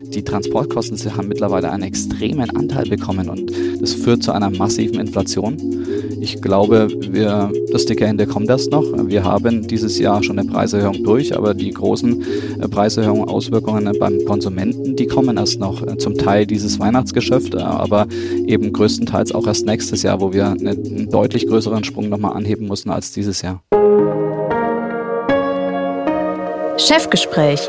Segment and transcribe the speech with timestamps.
[0.00, 3.50] Die Transportkosten haben mittlerweile einen extremen Anteil bekommen und
[3.80, 5.56] das führt zu einer massiven Inflation.
[6.20, 8.84] Ich glaube, wir, das dicke Ende kommt erst noch.
[9.08, 12.22] Wir haben dieses Jahr schon eine Preiserhöhung durch, aber die großen
[12.60, 15.84] äh, Preiserhöhungen, Auswirkungen beim Konsumenten, die kommen erst noch.
[15.84, 18.06] Äh, zum Teil dieses Weihnachtsgeschäft, äh, aber
[18.46, 22.90] eben größtenteils auch erst nächstes Jahr, wo wir einen deutlich größeren Sprung nochmal anheben müssen
[22.90, 23.64] als dieses Jahr.
[26.76, 27.68] Chefgespräch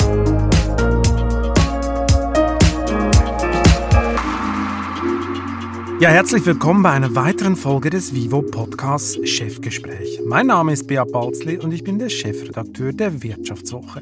[6.01, 10.19] Ja, herzlich willkommen bei einer weiteren Folge des Vivo Podcasts Chefgespräch.
[10.25, 14.01] Mein Name ist Bea Balzli und ich bin der Chefredakteur der Wirtschaftswoche.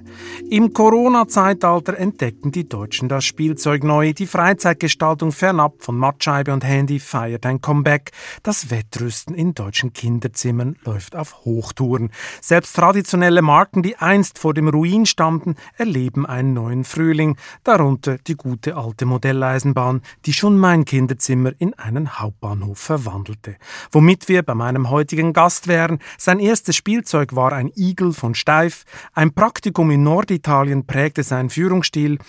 [0.50, 4.14] Im Corona-Zeitalter entdeckten die Deutschen das Spielzeug neu.
[4.14, 8.12] Die Freizeitgestaltung fernab von Mattscheibe und Handy feiert ein Comeback.
[8.44, 12.12] Das Wettrüsten in deutschen Kinderzimmern läuft auf Hochtouren.
[12.40, 17.36] Selbst traditionelle Marken, die einst vor dem Ruin standen, erleben einen neuen Frühling.
[17.66, 23.58] Darunter die gute alte Modelleisenbahn, die schon mein Kinderzimmer in einen Hauptbahnhof verwandelte.
[23.92, 26.00] Womit wir bei meinem heutigen Gast wären.
[26.18, 28.86] Sein erstes Spielzeug war ein Igel von Steif.
[29.14, 32.20] Ein Praktikum in Norditalien prägte seinen Führungsstil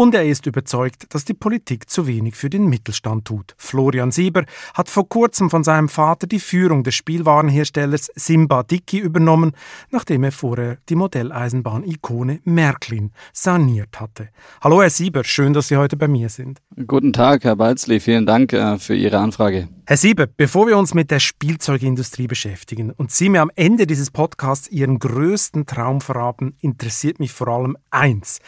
[0.00, 3.54] und er ist überzeugt, dass die Politik zu wenig für den Mittelstand tut.
[3.58, 9.52] Florian Sieber hat vor kurzem von seinem Vater die Führung des Spielwarenherstellers Simba Dicky übernommen,
[9.90, 14.30] nachdem er vorher die Modelleisenbahn-Ikone Märklin saniert hatte.
[14.62, 16.60] Hallo Herr Sieber, schön, dass Sie heute bei mir sind.
[16.86, 19.68] Guten Tag, Herr Balzli, vielen Dank äh, für Ihre Anfrage.
[19.84, 24.10] Herr Sieber, bevor wir uns mit der Spielzeugindustrie beschäftigen und Sie mir am Ende dieses
[24.10, 28.38] Podcasts Ihren größten Traum verraten, interessiert mich vor allem eins.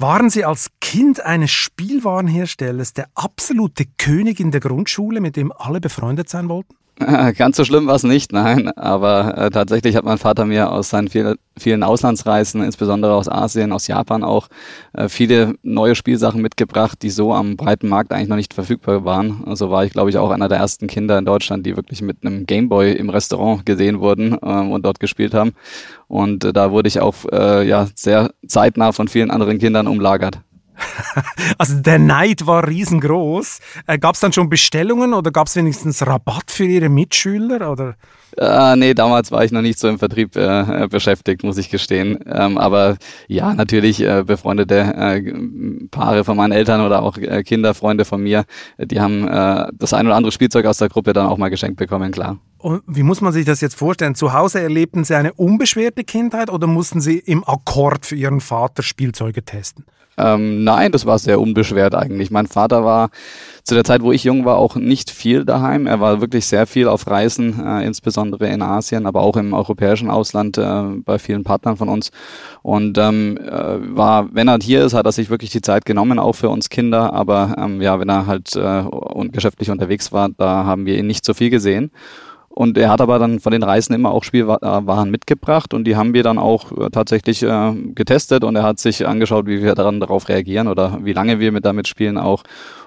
[0.00, 5.80] Waren Sie als Kind eines Spielwarenherstellers der absolute König in der Grundschule, mit dem alle
[5.80, 6.76] befreundet sein wollten?
[7.36, 8.68] Ganz so schlimm war es nicht, nein.
[8.76, 13.72] Aber äh, tatsächlich hat mein Vater mir aus seinen viel, vielen Auslandsreisen, insbesondere aus Asien,
[13.72, 14.48] aus Japan auch,
[14.94, 19.44] äh, viele neue Spielsachen mitgebracht, die so am breiten Markt eigentlich noch nicht verfügbar waren.
[19.46, 22.24] Also war ich, glaube ich, auch einer der ersten Kinder in Deutschland, die wirklich mit
[22.24, 25.52] einem Gameboy im Restaurant gesehen wurden ähm, und dort gespielt haben.
[26.08, 30.40] Und äh, da wurde ich auch äh, ja, sehr zeitnah von vielen anderen Kindern umlagert.
[31.58, 33.60] Also der Neid war riesengroß.
[33.86, 37.70] Äh, gab es dann schon Bestellungen oder gab es wenigstens Rabatt für Ihre Mitschüler?
[37.70, 37.96] Oder?
[38.36, 42.18] Äh, nee, damals war ich noch nicht so im Vertrieb äh, beschäftigt, muss ich gestehen.
[42.26, 42.96] Ähm, aber
[43.26, 48.44] ja, natürlich äh, befreundete äh, Paare von meinen Eltern oder auch äh, Kinderfreunde von mir,
[48.78, 49.26] die haben
[49.72, 52.38] das ein oder andere Spielzeug aus der Gruppe dann auch mal geschenkt bekommen, klar.
[52.58, 54.14] Und wie muss man sich das jetzt vorstellen?
[54.14, 58.82] Zu Hause erlebten Sie eine unbeschwerte Kindheit oder mussten Sie im Akkord für Ihren Vater
[58.82, 59.84] Spielzeuge testen?
[60.18, 62.30] Ähm, nein, das war sehr unbeschwert eigentlich.
[62.30, 63.10] Mein Vater war
[63.68, 65.86] zu der Zeit, wo ich jung war, auch nicht viel daheim.
[65.86, 70.08] Er war wirklich sehr viel auf Reisen, äh, insbesondere in Asien, aber auch im europäischen
[70.10, 72.10] Ausland äh, bei vielen Partnern von uns.
[72.62, 73.50] Und ähm, äh,
[73.94, 76.70] war, wenn er hier ist, hat er sich wirklich die Zeit genommen, auch für uns
[76.70, 77.12] Kinder.
[77.12, 78.84] Aber ähm, ja, wenn er halt äh,
[79.28, 81.90] geschäftlich unterwegs war, da haben wir ihn nicht so viel gesehen.
[82.58, 86.12] Und er hat aber dann von den Reisen immer auch Spielwaren mitgebracht und die haben
[86.12, 90.00] wir dann auch äh, tatsächlich äh, getestet und er hat sich angeschaut, wie wir daran
[90.00, 92.42] darauf reagieren oder wie lange wir mit damit spielen auch.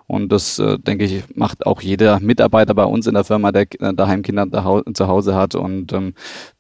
[0.08, 3.66] Und das, äh, denke ich, macht auch jeder Mitarbeiter bei uns in der Firma, der
[3.80, 4.46] äh, daheim Kinder
[4.94, 5.56] zu Hause hat.
[5.56, 6.16] Und ähm,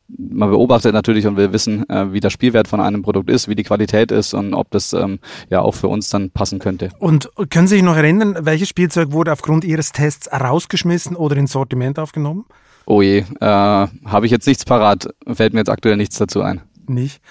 [0.07, 3.55] man beobachtet natürlich und will wissen, äh, wie der Spielwert von einem Produkt ist, wie
[3.55, 6.88] die Qualität ist und ob das ähm, ja auch für uns dann passen könnte.
[6.99, 11.51] Und können Sie sich noch erinnern, welches Spielzeug wurde aufgrund Ihres Tests rausgeschmissen oder ins
[11.51, 12.45] Sortiment aufgenommen?
[12.86, 16.62] Oh je, äh, habe ich jetzt nichts parat, fällt mir jetzt aktuell nichts dazu ein.
[16.88, 17.22] Nicht?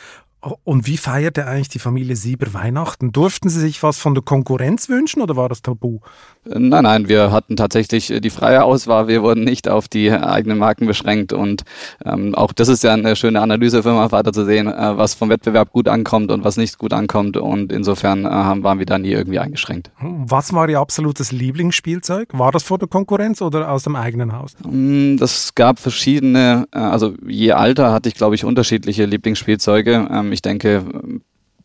[0.64, 3.12] Und wie feierte eigentlich die Familie Sieber Weihnachten?
[3.12, 6.00] Durften Sie sich was von der Konkurrenz wünschen oder war das tabu?
[6.44, 9.08] Nein, nein, wir hatten tatsächlich die freie Auswahl.
[9.08, 11.34] Wir wurden nicht auf die eigenen Marken beschränkt.
[11.34, 11.64] Und
[12.04, 15.14] ähm, auch das ist ja eine schöne Analyse für meinen Vater zu sehen, äh, was
[15.14, 17.36] vom Wettbewerb gut ankommt und was nicht gut ankommt.
[17.36, 19.90] Und insofern äh, waren wir da nie irgendwie eingeschränkt.
[20.00, 22.28] Was war Ihr absolutes Lieblingsspielzeug?
[22.32, 24.54] War das vor der Konkurrenz oder aus dem eigenen Haus?
[24.66, 30.08] Mm, das gab verschiedene, äh, also je Alter hatte ich, glaube ich, unterschiedliche Lieblingsspielzeuge.
[30.10, 30.84] Ähm, ich denke,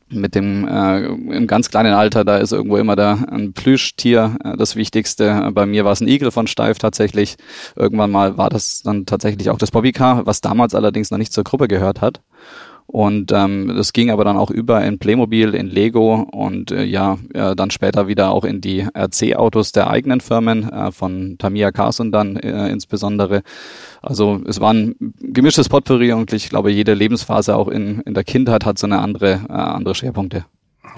[0.09, 4.57] mit dem äh, im ganz kleinen Alter, da ist irgendwo immer da ein Plüschtier äh,
[4.57, 5.51] das Wichtigste.
[5.53, 7.37] Bei mir war es ein Igel von Steif tatsächlich.
[7.75, 11.43] Irgendwann mal war das dann tatsächlich auch das Bobbycar, was damals allerdings noch nicht zur
[11.43, 12.21] Gruppe gehört hat.
[12.87, 17.17] Und ähm, das ging aber dann auch über in Playmobil, in Lego und äh, ja,
[17.33, 22.11] äh, dann später wieder auch in die RC-Autos der eigenen Firmen, äh, von Tamiya Carson
[22.11, 23.41] dann äh, insbesondere.
[24.01, 28.23] Also es war ein gemischtes Potpourri und ich glaube, jede Lebensphase auch in, in der
[28.23, 30.45] Kindheit hat so eine andere, äh, andere Schwerpunkte.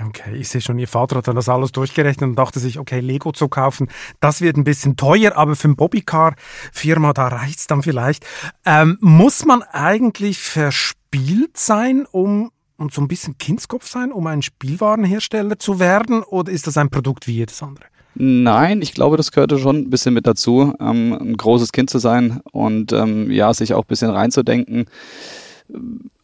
[0.05, 2.99] Okay, ich sehe schon, Ihr Vater hat dann das alles durchgerechnet und dachte sich, okay,
[2.99, 3.89] Lego zu kaufen,
[4.19, 8.25] das wird ein bisschen teuer, aber für eine Bobbycar-Firma, da reicht es dann vielleicht.
[8.65, 14.43] Ähm, muss man eigentlich verspielt sein, um und so ein bisschen Kindskopf sein, um ein
[14.43, 17.85] Spielwarenhersteller zu werden, oder ist das ein Produkt wie jedes andere?
[18.13, 21.97] Nein, ich glaube, das gehörte schon ein bisschen mit dazu, ähm, ein großes Kind zu
[21.97, 24.85] sein und ähm, ja, sich auch ein bisschen reinzudenken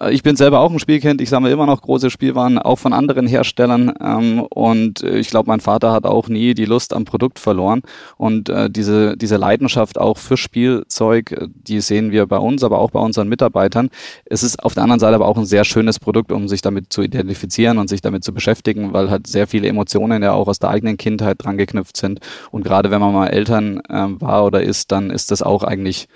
[0.09, 1.21] ich bin selber auch ein Spielkind.
[1.21, 3.93] Ich sammle immer noch große Spielwaren, auch von anderen Herstellern.
[4.01, 7.81] Ähm, und ich glaube, mein Vater hat auch nie die Lust am Produkt verloren.
[8.17, 12.91] Und äh, diese, diese Leidenschaft auch für Spielzeug, die sehen wir bei uns, aber auch
[12.91, 13.89] bei unseren Mitarbeitern.
[14.25, 16.91] Es ist auf der anderen Seite aber auch ein sehr schönes Produkt, um sich damit
[16.91, 20.59] zu identifizieren und sich damit zu beschäftigen, weil halt sehr viele Emotionen ja auch aus
[20.59, 22.19] der eigenen Kindheit dran geknüpft sind.
[22.51, 26.07] Und gerade wenn man mal Eltern äh, war oder ist, dann ist das auch eigentlich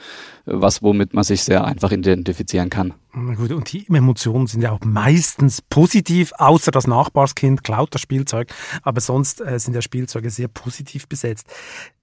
[0.48, 2.94] was, womit man sich sehr einfach identifizieren kann.
[3.36, 8.54] Gut, und die Emotionen sind ja auch meistens positiv, außer das Nachbarskind klaut das Spielzeug,
[8.82, 11.48] aber sonst äh, sind ja Spielzeuge sehr positiv besetzt.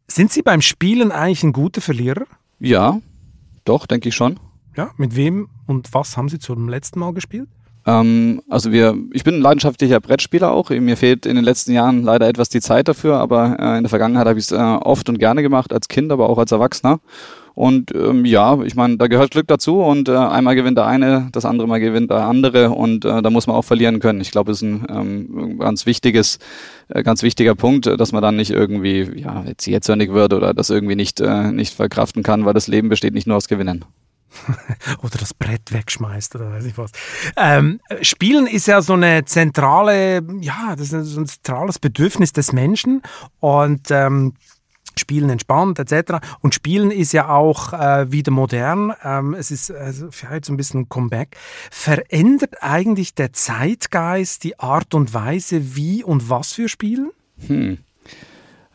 [0.07, 2.27] Sind Sie beim Spielen eigentlich ein guter Verlierer?
[2.61, 3.01] Ja,
[3.65, 4.39] doch, denke ich schon.
[4.77, 7.49] Ja, mit wem und was haben Sie zum letzten Mal gespielt?
[7.87, 10.71] Ähm, also wir, ich bin ein leidenschaftlicher Brettspieler auch.
[10.71, 13.91] Mir fehlt in den letzten Jahren leider etwas die Zeit dafür, aber äh, in der
[13.91, 17.01] Vergangenheit habe ich es äh, oft und gerne gemacht, als Kind, aber auch als Erwachsener.
[17.55, 21.29] Und ähm, ja, ich meine, da gehört Glück dazu und äh, einmal gewinnt der eine,
[21.31, 24.21] das andere Mal gewinnt der andere und äh, da muss man auch verlieren können.
[24.21, 26.39] Ich glaube, es ist ein ähm, ganz wichtiges,
[26.89, 30.69] äh, ganz wichtiger Punkt, dass man dann nicht irgendwie ja, jetzt jähzornig wird oder das
[30.71, 33.85] irgendwie nicht, äh, nicht verkraften kann, weil das Leben besteht nicht nur aus Gewinnen.
[35.03, 36.91] oder das Brett wegschmeißt oder weiß ich was.
[37.37, 42.53] Ähm, Spielen ist ja so eine zentrale, ja, das ist so ein zentrales Bedürfnis des
[42.53, 43.03] Menschen
[43.41, 44.35] und ähm,
[45.01, 46.19] Spielen entspannt etc.
[46.41, 48.93] Und Spielen ist ja auch äh, wieder modern.
[49.03, 51.37] Ähm, es ist also vielleicht so ein bisschen ein Comeback.
[51.71, 57.11] Verändert eigentlich der Zeitgeist die Art und Weise, wie und was für Spielen?
[57.47, 57.79] Hm.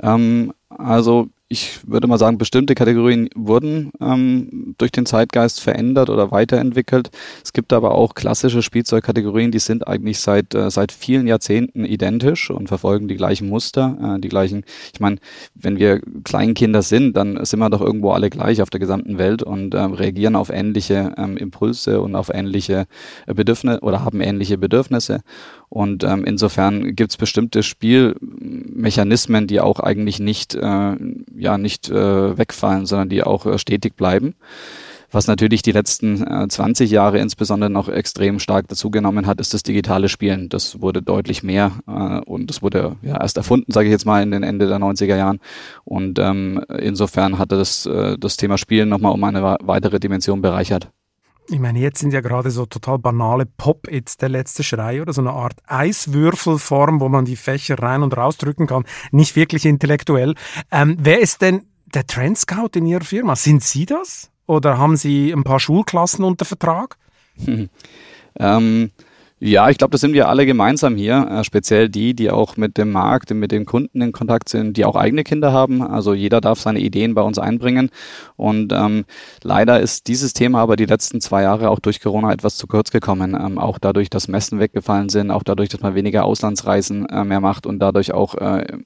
[0.01, 6.29] Ähm, also ich würde mal sagen, bestimmte Kategorien wurden ähm, durch den Zeitgeist verändert oder
[6.29, 7.09] weiterentwickelt.
[7.43, 12.51] Es gibt aber auch klassische Spielzeugkategorien, die sind eigentlich seit äh, seit vielen Jahrzehnten identisch
[12.51, 14.63] und verfolgen die gleichen Muster, äh, die gleichen.
[14.93, 15.17] Ich meine,
[15.55, 19.41] wenn wir Kleinkinder sind, dann sind wir doch irgendwo alle gleich auf der gesamten Welt
[19.41, 22.85] und äh, reagieren auf ähnliche ähm, Impulse und auf ähnliche
[23.25, 25.21] äh, Bedürfnisse oder haben ähnliche Bedürfnisse.
[25.69, 30.95] Und ähm, insofern gibt es bestimmte Spielmechanismen, die auch eigentlich nicht, äh,
[31.39, 34.35] ja, nicht äh, wegfallen, sondern die auch äh, stetig bleiben.
[35.11, 39.63] Was natürlich die letzten äh, 20 Jahre insbesondere noch extrem stark dazugenommen hat, ist das
[39.63, 40.49] digitale Spielen.
[40.49, 44.21] Das wurde deutlich mehr äh, und das wurde ja erst erfunden, sage ich jetzt mal,
[44.21, 45.39] in den Ende der 90er Jahren.
[45.83, 50.91] Und ähm, insofern hatte das, äh, das Thema Spielen nochmal um eine weitere Dimension bereichert.
[51.51, 55.21] Ich meine, jetzt sind ja gerade so total banale Pop-Its der letzte Schrei oder so
[55.21, 58.85] eine Art Eiswürfelform, wo man die Fächer rein und rausdrücken kann.
[59.11, 60.35] Nicht wirklich intellektuell.
[60.71, 63.35] Ähm, wer ist denn der Trendscout in Ihrer Firma?
[63.35, 64.29] Sind Sie das?
[64.45, 66.97] Oder haben Sie ein paar Schulklassen unter Vertrag?
[67.43, 67.69] Hm.
[68.41, 68.91] Ähm,
[69.41, 72.77] ja, ich glaube, das sind wir alle gemeinsam hier, äh, speziell die, die auch mit
[72.77, 75.81] dem Markt, mit den Kunden in Kontakt sind, die auch eigene Kinder haben.
[75.81, 77.89] Also jeder darf seine Ideen bei uns einbringen.
[78.35, 79.05] Und ähm,
[79.41, 82.91] leider ist dieses Thema aber die letzten zwei Jahre auch durch Corona etwas zu kurz
[82.91, 83.33] gekommen.
[83.33, 87.39] Ähm, auch dadurch, dass Messen weggefallen sind, auch dadurch, dass man weniger Auslandsreisen äh, mehr
[87.39, 88.79] macht und dadurch auch äh,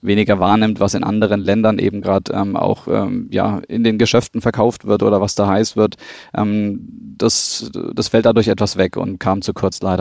[0.00, 4.40] weniger wahrnimmt, was in anderen Ländern eben gerade ähm, auch ähm, ja in den Geschäften
[4.40, 5.96] verkauft wird oder was da heiß wird.
[6.34, 9.97] Ähm, das, das fällt dadurch etwas weg und kam zu kurz leider.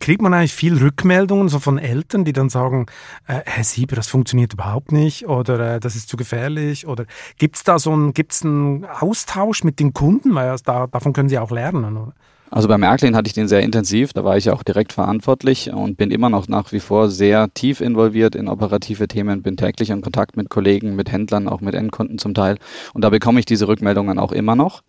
[0.00, 2.86] Kriegt man eigentlich viel Rückmeldungen so von Eltern, die dann sagen,
[3.26, 6.86] äh, Herr Sieber, das funktioniert überhaupt nicht oder äh, das ist zu gefährlich?
[6.86, 7.06] Oder
[7.38, 10.34] gibt es da so einen, gibt's einen Austausch mit den Kunden?
[10.34, 12.12] Weil da, davon können sie auch lernen, oder?
[12.50, 15.72] Also bei Märklin hatte ich den sehr intensiv, da war ich ja auch direkt verantwortlich
[15.72, 19.90] und bin immer noch nach wie vor sehr tief involviert in operative Themen, bin täglich
[19.90, 22.56] in Kontakt mit Kollegen, mit Händlern, auch mit Endkunden zum Teil
[22.94, 24.82] und da bekomme ich diese Rückmeldungen auch immer noch.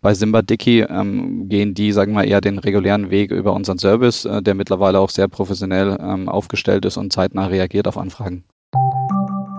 [0.00, 4.24] Bei Simba Dicky ähm, gehen die, sagen wir eher den regulären Weg über unseren Service,
[4.24, 8.44] äh, der mittlerweile auch sehr professionell ähm, aufgestellt ist und zeitnah reagiert auf Anfragen.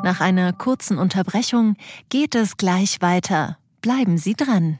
[0.03, 1.77] Nach einer kurzen Unterbrechung
[2.09, 3.57] geht es gleich weiter.
[3.81, 4.79] Bleiben Sie dran.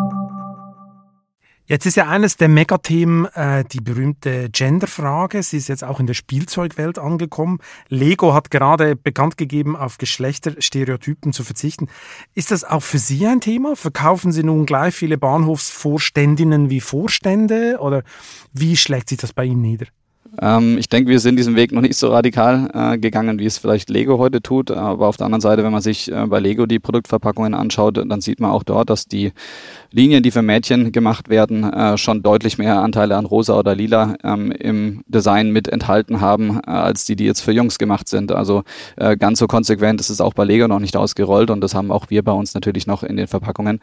[1.71, 5.41] Jetzt ist ja eines der Megathemen äh, die berühmte Genderfrage.
[5.41, 7.59] Sie ist jetzt auch in der Spielzeugwelt angekommen.
[7.87, 11.87] Lego hat gerade bekannt gegeben, auf Geschlechterstereotypen zu verzichten.
[12.35, 13.77] Ist das auch für Sie ein Thema?
[13.77, 18.03] Verkaufen Sie nun gleich viele Bahnhofsvorständinnen wie Vorstände oder
[18.51, 19.85] wie schlägt sich das bei Ihnen nieder?
[20.39, 23.57] Ähm, ich denke, wir sind diesen Weg noch nicht so radikal äh, gegangen, wie es
[23.57, 24.71] vielleicht Lego heute tut.
[24.71, 28.21] Aber auf der anderen Seite, wenn man sich äh, bei Lego die Produktverpackungen anschaut, dann
[28.21, 29.33] sieht man auch dort, dass die
[29.91, 34.15] Linien, die für Mädchen gemacht werden, äh, schon deutlich mehr Anteile an rosa oder lila
[34.23, 38.31] ähm, im Design mit enthalten haben, äh, als die, die jetzt für Jungs gemacht sind.
[38.31, 38.63] Also
[38.95, 41.91] äh, ganz so konsequent ist es auch bei Lego noch nicht ausgerollt und das haben
[41.91, 43.79] auch wir bei uns natürlich noch in den Verpackungen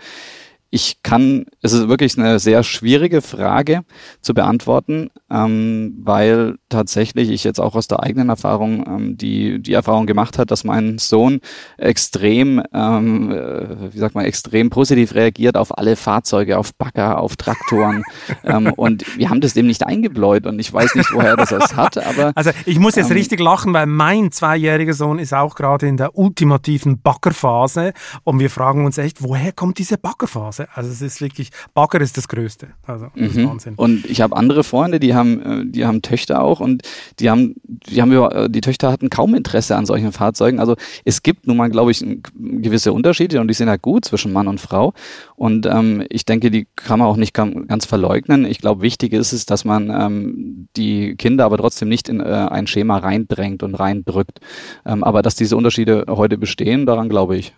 [0.71, 3.83] ich kann, es ist wirklich eine sehr schwierige Frage
[4.21, 9.73] zu beantworten, ähm, weil tatsächlich ich jetzt auch aus der eigenen Erfahrung ähm, die, die
[9.73, 11.41] Erfahrung gemacht hat, dass mein Sohn
[11.79, 17.37] extrem, ähm, äh, wie sagt man, extrem positiv reagiert auf alle Fahrzeuge, auf Bagger, auf
[17.37, 18.05] Traktoren.
[18.45, 21.77] ähm, und wir haben das dem nicht eingebläut und ich weiß nicht, woher das es
[21.77, 22.33] hat, aber.
[22.35, 25.97] Also ich muss jetzt ähm, richtig lachen, weil mein zweijähriger Sohn ist auch gerade in
[25.97, 27.95] der ultimativen Baggerphase
[28.25, 30.58] und wir fragen uns echt, woher kommt diese Baggerphase?
[30.59, 30.69] Straße.
[30.75, 32.69] Also es ist wirklich, Bagger ist das Größte.
[32.87, 33.49] Also das mhm.
[33.49, 33.75] Wahnsinn.
[33.77, 36.83] Und ich habe andere Freunde, die haben, äh, die haben Töchter auch und
[37.21, 40.61] die haben, die haben äh, die Töchter hatten kaum Interesse an solchen Fahrzeugen.
[40.61, 44.33] Also es gibt nun mal, glaube ich, gewisse Unterschiede und die sind ja gut zwischen
[44.33, 44.93] Mann und Frau.
[45.37, 48.45] Und ähm, ich denke, die kann man auch nicht ganz verleugnen.
[48.45, 52.25] Ich glaube, wichtig ist es, dass man ähm, die Kinder aber trotzdem nicht in äh,
[52.25, 54.41] ein Schema reindrängt und reindrückt.
[54.85, 57.55] Ähm, aber dass diese Unterschiede heute bestehen, daran glaube ich.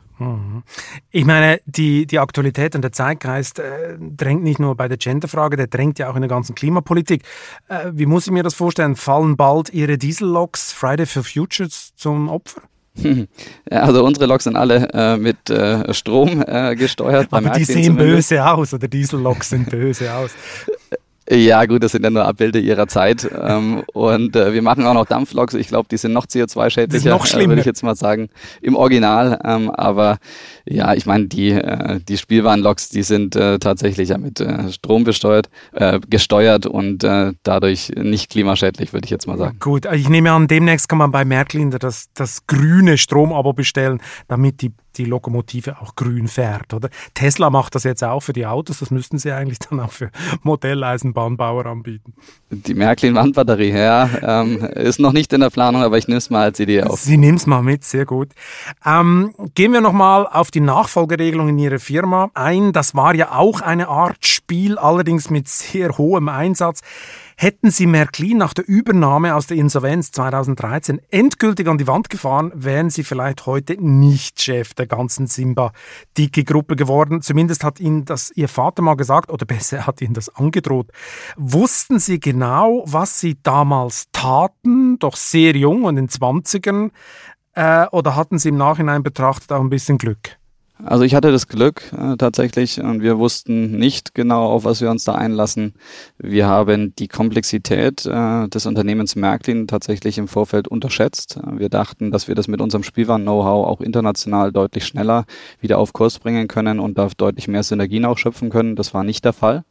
[1.11, 5.57] Ich meine, die, die Aktualität und der Zeitgeist äh, drängt nicht nur bei der Genderfrage,
[5.57, 7.23] der drängt ja auch in der ganzen Klimapolitik.
[7.69, 8.97] Äh, wie muss ich mir das vorstellen?
[8.97, 12.63] Fallen bald Ihre Dieselloks Friday for Futures zum Opfer?
[13.71, 17.29] Also unsere Loks sind alle äh, mit äh, Strom äh, gesteuert.
[17.31, 20.33] Aber die sehen böse aus oder Dieselloks sind böse aus.
[21.31, 23.31] Ja, gut, das sind ja nur Abbilder ihrer Zeit.
[23.41, 25.55] Ähm, und äh, wir machen auch noch Dampfloks.
[25.55, 29.39] Ich glaube, die sind noch CO2-schädlicher, noch äh, würde ich jetzt mal sagen, im Original.
[29.45, 30.19] Ähm, aber
[30.65, 35.05] ja, ich meine, die, äh, die Spielwarenloks, die sind äh, tatsächlich ja mit äh, Strom
[35.05, 39.59] besteuert, äh, gesteuert und äh, dadurch nicht klimaschädlich, würde ich jetzt mal sagen.
[39.61, 44.63] Gut, ich nehme an, demnächst kann man bei Märklin das, das grüne Stromabo bestellen, damit
[44.63, 46.91] die die Lokomotive auch grün fährt, oder?
[47.15, 50.11] Tesla macht das jetzt auch für die Autos, das müssten sie eigentlich dann auch für
[50.43, 52.15] Modelleisenbahnbauer anbieten.
[52.51, 56.43] Die Märklin-Wandbatterie, ja, ähm, ist noch nicht in der Planung, aber ich nehme es mal
[56.43, 57.01] als Idee auf.
[57.01, 58.29] Sie nimmt es mal mit, sehr gut.
[58.85, 62.73] Ähm, gehen wir nochmal auf die Nachfolgeregelung in Ihrer Firma ein.
[62.73, 66.81] Das war ja auch eine Art Spiel, allerdings mit sehr hohem Einsatz.
[67.43, 72.53] Hätten Sie Märklin nach der Übernahme aus der Insolvenz 2013 endgültig an die Wand gefahren,
[72.55, 77.23] wären Sie vielleicht heute nicht Chef der ganzen Simba-Dicke-Gruppe geworden.
[77.23, 80.91] Zumindest hat Ihnen das Ihr Vater mal gesagt, oder besser, hat Ihnen das angedroht.
[81.39, 86.91] Wussten Sie genau, was Sie damals taten, doch sehr jung und in den 20ern,
[87.55, 90.40] äh, oder hatten Sie im Nachhinein betrachtet auch ein bisschen Glück?
[90.85, 94.91] Also ich hatte das Glück äh, tatsächlich und wir wussten nicht genau, auf was wir
[94.91, 95.75] uns da einlassen.
[96.19, 101.39] Wir haben die Komplexität äh, des Unternehmens Märklin tatsächlich im Vorfeld unterschätzt.
[101.53, 105.27] Wir dachten, dass wir das mit unserem Spielwaren-Know-how auch international deutlich schneller
[105.61, 108.77] wieder auf Kurs bringen können und da deutlich mehr Synergien auch schöpfen können.
[108.77, 109.65] Das war nicht der Fall.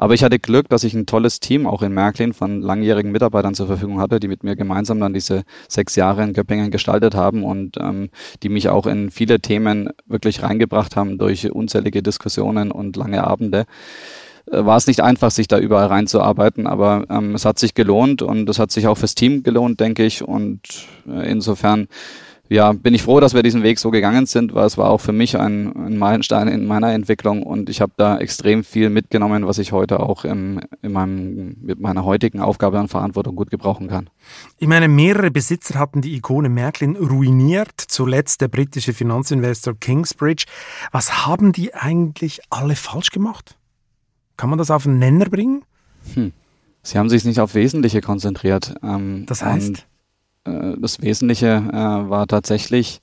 [0.00, 3.54] Aber ich hatte Glück, dass ich ein tolles Team auch in Märklin von langjährigen Mitarbeitern
[3.54, 7.44] zur Verfügung hatte, die mit mir gemeinsam dann diese sechs Jahre in Göppingen gestaltet haben
[7.44, 8.08] und ähm,
[8.42, 13.66] die mich auch in viele Themen wirklich reingebracht haben durch unzählige Diskussionen und lange Abende
[14.50, 18.22] äh, war es nicht einfach, sich da überall reinzuarbeiten, aber ähm, es hat sich gelohnt
[18.22, 20.22] und es hat sich auch fürs Team gelohnt, denke ich.
[20.22, 20.62] Und
[21.06, 21.88] äh, insofern
[22.50, 25.00] ja, bin ich froh, dass wir diesen Weg so gegangen sind, weil es war auch
[25.00, 29.46] für mich ein, ein Meilenstein in meiner Entwicklung und ich habe da extrem viel mitgenommen,
[29.46, 33.86] was ich heute auch im, in meinem, mit meiner heutigen Aufgabe und Verantwortung gut gebrauchen
[33.86, 34.10] kann.
[34.58, 40.46] Ich meine, mehrere Besitzer hatten die Ikone Märklin ruiniert, zuletzt der britische Finanzinvestor Kingsbridge.
[40.90, 43.56] Was haben die eigentlich alle falsch gemacht?
[44.36, 45.62] Kann man das auf einen Nenner bringen?
[46.14, 46.32] Hm.
[46.82, 48.74] Sie haben sich nicht auf Wesentliche konzentriert.
[48.82, 49.86] Ähm, das heißt?
[50.44, 53.00] Äh, das Wesentliche äh, war tatsächlich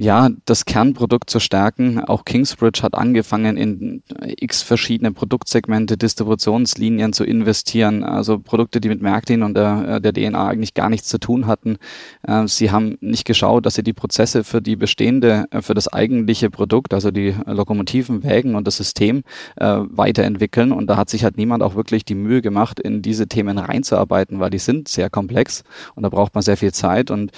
[0.00, 2.02] ja, das Kernprodukt zu stärken.
[2.02, 9.02] Auch Kingsbridge hat angefangen, in x verschiedene Produktsegmente, Distributionslinien zu investieren, also Produkte, die mit
[9.02, 11.76] Märklin und der, der DNA eigentlich gar nichts zu tun hatten.
[12.26, 15.86] Äh, sie haben nicht geschaut, dass sie die Prozesse für die bestehende, äh, für das
[15.86, 19.22] eigentliche Produkt, also die Lokomotiven, Wägen und das System
[19.56, 20.72] äh, weiterentwickeln.
[20.72, 24.40] Und da hat sich halt niemand auch wirklich die Mühe gemacht, in diese Themen reinzuarbeiten,
[24.40, 25.62] weil die sind sehr komplex
[25.94, 27.32] und da braucht man sehr viel Zeit und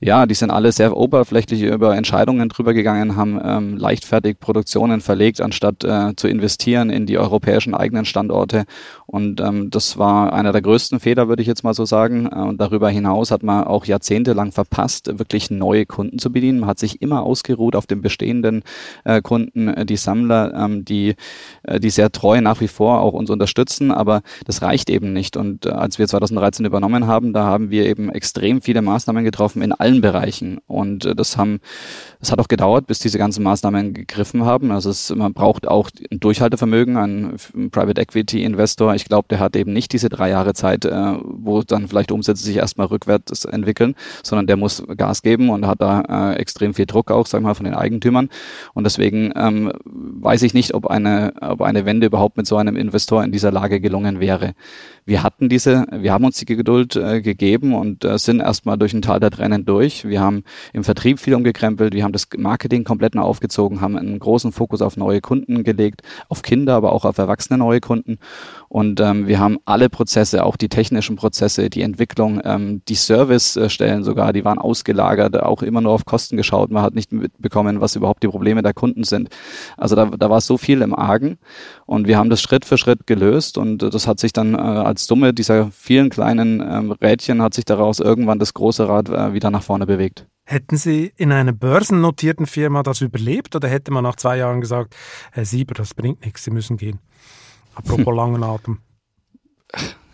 [0.00, 5.40] ja, die sind alle sehr oberflächlich über Entscheidungen drüber gegangen, haben ähm, leichtfertig Produktionen verlegt,
[5.40, 8.64] anstatt äh, zu investieren in die europäischen eigenen Standorte.
[9.06, 12.26] Und ähm, das war einer der größten Fehler, würde ich jetzt mal so sagen.
[12.26, 16.60] Äh, und darüber hinaus hat man auch jahrzehntelang verpasst, wirklich neue Kunden zu bedienen.
[16.60, 18.62] Man hat sich immer ausgeruht auf den bestehenden
[19.04, 21.16] äh, Kunden, äh, die Sammler, ähm, die,
[21.64, 23.90] äh, die sehr treu nach wie vor auch uns unterstützen.
[23.90, 25.36] Aber das reicht eben nicht.
[25.36, 29.60] Und äh, als wir 2013 übernommen haben, da haben wir eben extrem viele Maßnahmen getroffen
[29.62, 30.58] in allen Bereichen.
[30.66, 31.60] Und äh, das haben,
[32.20, 34.70] es hat auch gedauert, bis diese ganzen Maßnahmen gegriffen haben.
[34.70, 37.36] Also es, man braucht auch ein Durchhaltevermögen, ein,
[37.70, 38.94] Private Equity Investor.
[38.94, 42.44] Ich glaube, der hat eben nicht diese drei Jahre Zeit, äh, wo dann vielleicht Umsätze
[42.44, 46.86] sich erstmal rückwärts entwickeln, sondern der muss Gas geben und hat da äh, extrem viel
[46.86, 48.28] Druck auch, sagen wir mal, von den Eigentümern.
[48.74, 52.76] Und deswegen ähm, weiß ich nicht, ob eine, ob eine Wende überhaupt mit so einem
[52.76, 54.54] Investor in dieser Lage gelungen wäre
[55.04, 59.20] wir hatten diese, wir haben uns die Geduld gegeben und sind erstmal durch ein Tal
[59.20, 59.77] der Tränen durch.
[59.86, 64.18] Wir haben im Vertrieb viel umgekrempelt, wir haben das Marketing komplett neu aufgezogen, haben einen
[64.18, 68.18] großen Fokus auf neue Kunden gelegt, auf Kinder, aber auch auf erwachsene neue Kunden.
[68.68, 74.04] Und ähm, wir haben alle Prozesse, auch die technischen Prozesse, die Entwicklung, ähm, die Servicestellen
[74.04, 76.70] sogar, die waren ausgelagert, auch immer nur auf Kosten geschaut.
[76.70, 79.30] Man hat nicht mitbekommen, was überhaupt die Probleme der Kunden sind.
[79.76, 81.38] Also da, da war so viel im Argen
[81.86, 85.06] und wir haben das Schritt für Schritt gelöst und das hat sich dann äh, als
[85.06, 89.50] Summe dieser vielen kleinen ähm, Rädchen hat sich daraus irgendwann das große Rad äh, wieder
[89.50, 90.26] nach vorne bewegt.
[90.46, 94.96] Hätten Sie in einer börsennotierten Firma das überlebt oder hätte man nach zwei Jahren gesagt,
[95.30, 97.00] Herr Sieber, das bringt nichts, Sie müssen gehen?
[97.74, 98.78] Apropos langen Atem.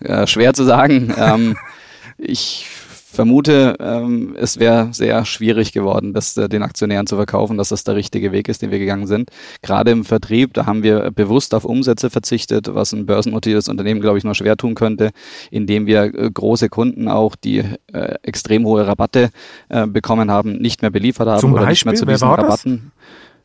[0.01, 1.15] Ja, schwer zu sagen.
[1.19, 1.57] ähm,
[2.19, 2.69] ich
[3.15, 7.85] vermute, ähm, es wäre sehr schwierig geworden, das äh, den Aktionären zu verkaufen, dass das
[7.85, 9.31] der richtige Weg ist, den wir gegangen sind.
[9.63, 14.19] Gerade im Vertrieb, da haben wir bewusst auf Umsätze verzichtet, was ein börsennotiertes Unternehmen, glaube
[14.19, 15.11] ich, nur schwer tun könnte,
[15.51, 17.59] indem wir äh, große Kunden auch, die
[17.93, 19.31] äh, extrem hohe Rabatte
[19.69, 21.73] äh, bekommen haben, nicht mehr beliefert haben Zum oder Beispiel?
[21.73, 22.67] nicht mehr zu diesen war das?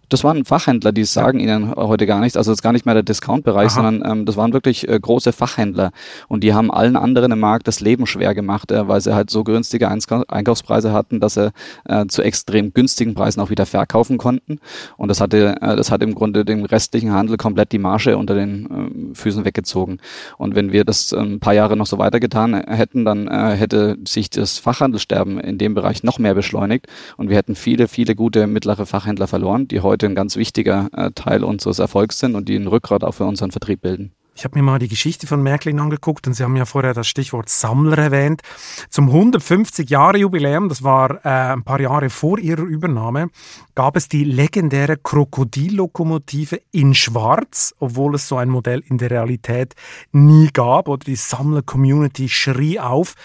[0.10, 2.36] Das waren Fachhändler, die sagen ihnen heute gar nichts.
[2.36, 5.32] Also es ist gar nicht mehr der Discount-Bereich, sondern ähm, das waren wirklich äh, große
[5.34, 5.92] Fachhändler.
[6.28, 9.30] Und die haben allen anderen im Markt das Leben schwer gemacht, äh, weil sie halt
[9.30, 11.52] so günstige Einkaufspreise hatten, dass sie
[11.86, 14.60] äh, zu extrem günstigen Preisen auch wieder verkaufen konnten.
[14.98, 18.34] Und das hatte, äh, das hat im Grunde dem restlichen Handel komplett die Marge unter
[18.34, 20.00] den ähm, Füßen weggezogen.
[20.38, 23.98] Und wenn wir das ähm, ein paar Jahre noch so weitergetan hätten, dann äh, hätte
[24.08, 28.48] sich das Fachhandelssterben in dem Bereich noch mehr beschleunigt und wir hätten viele, viele gute
[28.48, 32.56] mittlere Fachhändler verloren, die heute ein ganz wichtiger äh, Teil unseres Erfolgs sind und die
[32.56, 34.14] ein Rückgrat auch für unseren Vertrieb bilden.
[34.40, 37.10] Ich habe mir mal die Geschichte von Märklin angeguckt und Sie haben ja vorher das
[37.10, 38.42] Stichwort Sammler erwähnt.
[38.90, 43.32] Zum 150-Jahre-Jubiläum, das war äh, ein paar Jahre vor Ihrer Übernahme,
[43.76, 49.76] gab es die legendäre Krokodillokomotive in Schwarz, obwohl es so ein Modell in der Realität
[50.14, 53.16] nie gab oder die Sammler-Community schrie auf.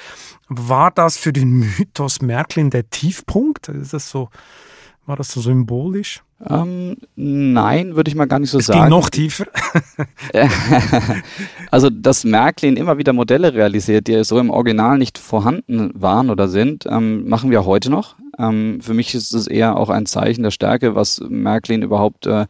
[0.48, 3.68] War das für den Mythos Märklin der Tiefpunkt?
[3.68, 4.30] Ist das so,
[5.06, 6.22] war das so symbolisch?
[6.46, 8.80] Ähm, nein, würde ich mal gar nicht so Es sagen.
[8.80, 9.46] ging noch tiefer.
[11.70, 16.48] also, dass Märklin immer wieder Modelle realisiert, die so im Original nicht vorhanden waren oder
[16.48, 18.16] sind, ähm, machen wir heute noch.
[18.38, 22.46] Ähm, für mich ist es eher auch ein Zeichen der Stärke, was Märklin überhaupt äh,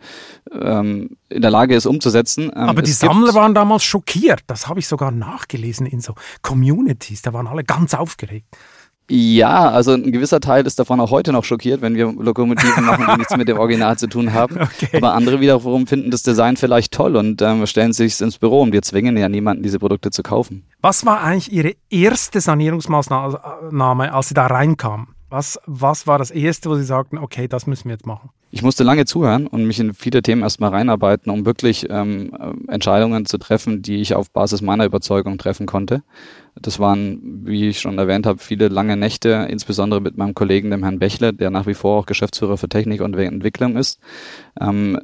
[0.52, 2.44] ähm, in der Lage ist umzusetzen.
[2.44, 4.40] Ähm, Aber die Sammler waren damals schockiert.
[4.46, 7.22] Das habe ich sogar nachgelesen in so Communities.
[7.22, 8.46] Da waren alle ganz aufgeregt.
[9.10, 13.04] Ja, also ein gewisser Teil ist davon auch heute noch schockiert, wenn wir Lokomotiven machen,
[13.10, 14.58] die nichts mit dem Original zu tun haben.
[14.74, 14.96] Okay.
[14.96, 18.72] Aber andere wiederum finden das Design vielleicht toll und ähm, stellen sich ins Büro und
[18.72, 20.64] wir zwingen ja niemanden, diese Produkte zu kaufen.
[20.80, 25.08] Was war eigentlich Ihre erste Sanierungsmaßnahme, als Sie da reinkamen?
[25.28, 28.30] Was, was war das Erste, wo Sie sagten, okay, das müssen wir jetzt machen?
[28.50, 32.72] Ich musste lange zuhören und mich in viele Themen erstmal reinarbeiten, um wirklich ähm, äh,
[32.72, 36.04] Entscheidungen zu treffen, die ich auf Basis meiner Überzeugung treffen konnte.
[36.60, 40.84] Das waren, wie ich schon erwähnt habe, viele lange Nächte, insbesondere mit meinem Kollegen, dem
[40.84, 43.98] Herrn Bächle, der nach wie vor auch Geschäftsführer für Technik und Entwicklung ist.
[44.60, 45.00] Ähm,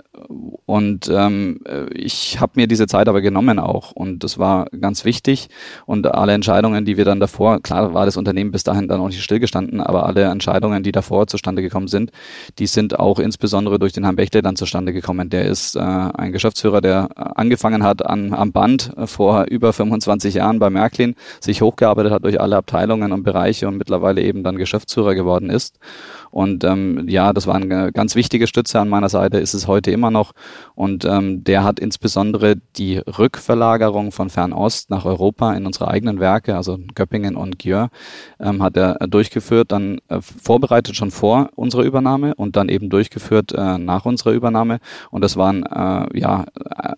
[0.67, 5.05] und ähm, äh, ich habe mir diese Zeit aber genommen auch und das war ganz
[5.05, 5.49] wichtig.
[5.87, 9.09] Und alle Entscheidungen, die wir dann davor, klar war das Unternehmen bis dahin dann auch
[9.09, 12.13] nicht stillgestanden, aber alle Entscheidungen, die davor zustande gekommen sind,
[12.61, 15.31] die sind auch insbesondere durch den Herrn Bächle dann zustande gekommen.
[15.31, 20.35] Der ist äh, ein Geschäftsführer, der angefangen hat an, am Band äh, vor über 25
[20.35, 24.57] Jahren bei Märklin, sich hochgearbeitet hat durch alle Abteilungen und Bereiche und mittlerweile eben dann
[24.57, 25.79] Geschäftsführer geworden ist.
[26.31, 29.91] Und ähm, ja, das war eine ganz wichtige Stütze an meiner Seite, ist es heute
[29.91, 30.33] immer noch.
[30.75, 36.57] Und ähm, der hat insbesondere die Rückverlagerung von Fernost nach Europa in unsere eigenen Werke,
[36.57, 37.91] also Göppingen und Gieur,
[38.39, 43.53] ähm, hat er durchgeführt, dann äh, vorbereitet schon vor unserer Übernahme und dann eben durchgeführt
[43.53, 44.79] äh, nach unserer Übernahme.
[45.11, 46.45] Und das war ein, äh, ja,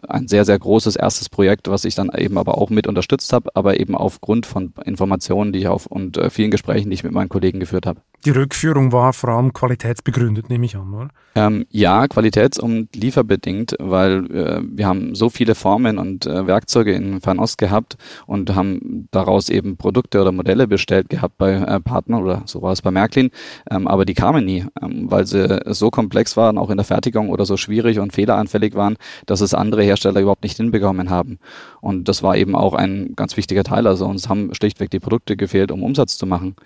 [0.08, 3.50] ein sehr, sehr großes erstes Projekt, was ich dann eben aber auch mit unterstützt habe,
[3.54, 7.12] aber eben aufgrund von Informationen, die ich auf und äh, vielen Gesprächen, die ich mit
[7.12, 8.00] meinen Kollegen geführt habe.
[8.24, 11.08] Die Rückführung war vor allem qualitätsbegründet, nehme ich an, oder?
[11.36, 16.92] Ähm, ja, qualitäts- und lieferbedingt, weil äh, wir haben so viele Formen und äh, Werkzeuge
[16.92, 22.20] in Fernost gehabt und haben daraus eben Produkte oder Modelle bestellt gehabt bei äh, Partnern
[22.24, 23.30] oder so war es bei Märklin,
[23.70, 27.30] ähm, aber die kamen nie, ähm, weil sie so komplex waren, auch in der Fertigung
[27.30, 31.38] oder so schwierig und fehleranfällig waren, dass es andere Hersteller überhaupt nicht hinbekommen haben.
[31.80, 33.86] Und das war eben auch ein ganz wichtiger Teil.
[33.86, 36.56] Also uns haben schlichtweg die Produkte gefehlt, um Umsatz zu machen.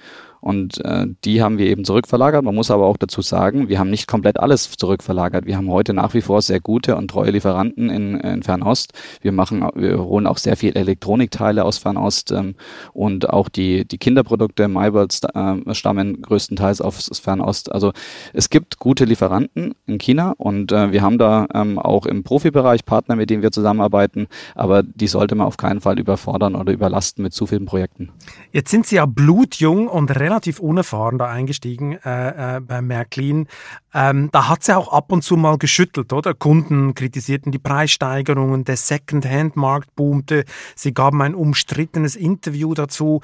[0.40, 2.44] Und äh, die haben wir eben zurückverlagert.
[2.44, 5.46] Man muss aber auch dazu sagen, wir haben nicht komplett alles zurückverlagert.
[5.46, 8.92] Wir haben heute nach wie vor sehr gute und treue Lieferanten in, in Fernost.
[9.20, 12.54] Wir machen, wir holen auch sehr viel Elektronikteile aus Fernost ähm,
[12.92, 17.72] und auch die, die Kinderprodukte MyWorld äh, stammen größtenteils aus Fernost.
[17.72, 17.92] Also
[18.32, 22.84] es gibt gute Lieferanten in China und äh, wir haben da ähm, auch im Profibereich
[22.84, 27.22] Partner, mit denen wir zusammenarbeiten, aber die sollte man auf keinen Fall überfordern oder überlasten
[27.22, 28.10] mit zu vielen Projekten.
[28.52, 33.46] Jetzt sind Sie ja blutjung und relativ unerfahren da eingestiegen äh, äh, bei Märklin.
[33.94, 36.34] Ähm, da hat sie auch ab und zu mal geschüttelt, oder?
[36.34, 40.44] Kunden kritisierten die Preissteigerungen, der Second-Hand-Markt boomte.
[40.74, 43.20] Sie gaben ein umstrittenes Interview dazu.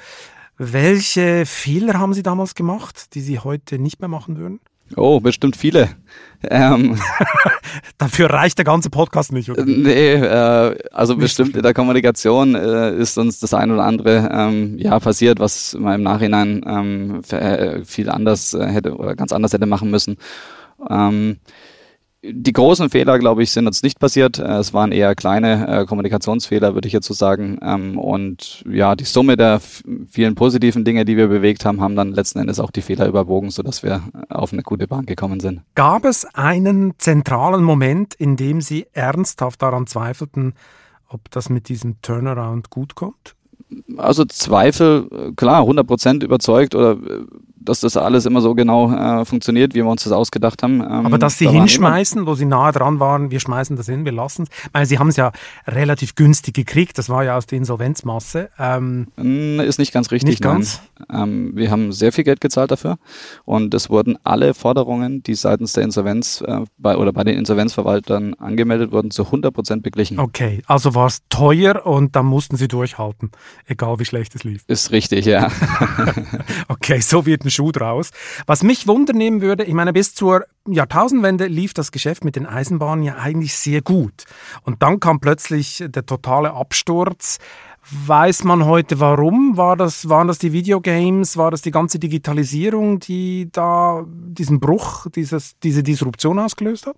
[0.59, 4.61] Welche Fehler haben Sie damals gemacht, die Sie heute nicht mehr machen würden?
[4.97, 5.89] Oh, bestimmt viele.
[6.51, 6.99] Ähm,
[7.99, 9.65] Dafür reicht der ganze Podcast nicht, oder?
[9.65, 14.29] Nee, äh, also nicht bestimmt in der Kommunikation äh, ist uns das ein oder andere
[14.33, 19.33] ähm, ja passiert, was man im Nachhinein ähm, äh, viel anders äh, hätte oder ganz
[19.33, 20.17] anders hätte machen müssen.
[20.91, 21.39] Ähm,
[22.25, 24.39] die großen Fehler, glaube ich, sind uns nicht passiert.
[24.39, 27.59] Äh, es waren eher kleine äh, Kommunikationsfehler, würde ich jetzt so sagen.
[27.63, 29.61] Ähm, und ja, die Summe der
[30.09, 33.51] vielen positiven Dinge, die wir bewegt haben, haben dann letzten Endes auch die Fehler überwogen,
[33.51, 35.63] sodass wir auf eine gute Bahn gekommen sind.
[35.75, 40.55] Gab es einen zentralen Moment, in dem Sie ernsthaft daran zweifelten,
[41.09, 43.35] ob das mit diesem Turnaround gut kommt?
[43.97, 46.99] Also Zweifel, äh, klar, 100% überzeugt oder
[47.65, 50.81] dass das alles immer so genau äh, funktioniert, wie wir uns das ausgedacht haben.
[50.81, 54.05] Ähm, Aber dass sie da hinschmeißen, wo sie nahe dran waren, wir schmeißen das hin,
[54.05, 54.49] wir lassen es.
[54.67, 55.33] Ich meine, sie haben es ja
[55.67, 58.51] relativ günstig gekriegt, das war ja aus der Insolvenzmasse.
[58.59, 60.31] Ähm, ist nicht ganz richtig.
[60.31, 60.83] Nicht ganz?
[61.13, 62.99] Ähm, wir haben sehr viel Geld gezahlt dafür
[63.45, 68.35] und es wurden alle Forderungen, die seitens der Insolvenz äh, bei, oder bei den Insolvenzverwaltern
[68.35, 70.19] angemeldet wurden, zu 100 Prozent beglichen.
[70.19, 73.31] Okay, also war es teuer und da mussten sie durchhalten,
[73.67, 74.65] egal wie schlecht es lief.
[74.67, 75.51] Ist richtig, ja.
[76.69, 78.11] okay, so wird ein Schuh draus.
[78.47, 83.05] Was mich wundernehmen würde, ich meine, bis zur Jahrtausendwende lief das Geschäft mit den Eisenbahnen
[83.05, 84.25] ja eigentlich sehr gut.
[84.63, 87.39] Und dann kam plötzlich der totale Absturz.
[87.91, 89.57] Weiß man heute warum?
[89.57, 91.37] War das, waren das die Videogames?
[91.37, 96.97] War das die ganze Digitalisierung, die da diesen Bruch, dieses, diese Disruption ausgelöst hat?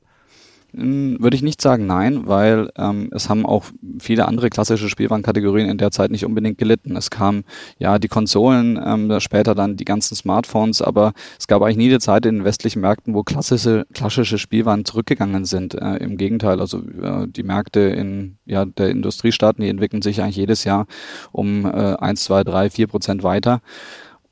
[0.76, 3.64] Hm, würde ich nicht sagen, nein, weil ähm, es haben auch
[4.00, 6.96] viele andere klassische Spielwarenkategorien in der Zeit nicht unbedingt gelitten.
[6.96, 7.44] Es kamen
[7.78, 12.00] ja die Konsolen, ähm, später dann die ganzen Smartphones, aber es gab eigentlich nie eine
[12.00, 15.74] Zeit in den westlichen Märkten, wo klassische, klassische Spielwaren zurückgegangen sind.
[15.74, 20.37] Äh, Im Gegenteil, also äh, die Märkte in ja, der Industriestaaten, die entwickeln sich eigentlich
[20.37, 20.87] jedes Jahr
[21.30, 23.60] um äh, 1, 2, 3, 4 Prozent weiter.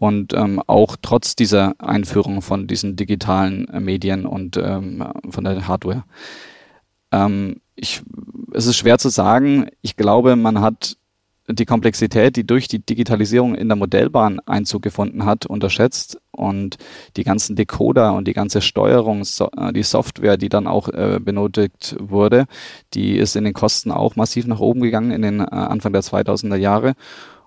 [0.02, 5.68] Und ähm, auch trotz dieser Einführung von diesen digitalen äh, Medien und ähm, von der
[5.68, 6.02] Hardware.
[7.12, 8.02] Ähm, ich,
[8.52, 9.68] es ist schwer zu sagen.
[9.80, 10.96] Ich glaube, man hat
[11.48, 16.78] die Komplexität, die durch die Digitalisierung in der Modellbahn Einzug gefunden hat, unterschätzt und
[17.16, 21.94] die ganzen Decoder und die ganze Steuerung, äh, die Software, die dann auch äh, benötigt
[22.00, 22.46] wurde,
[22.94, 26.56] die ist in den Kosten auch massiv nach oben gegangen in den Anfang der 2000er
[26.56, 26.94] Jahre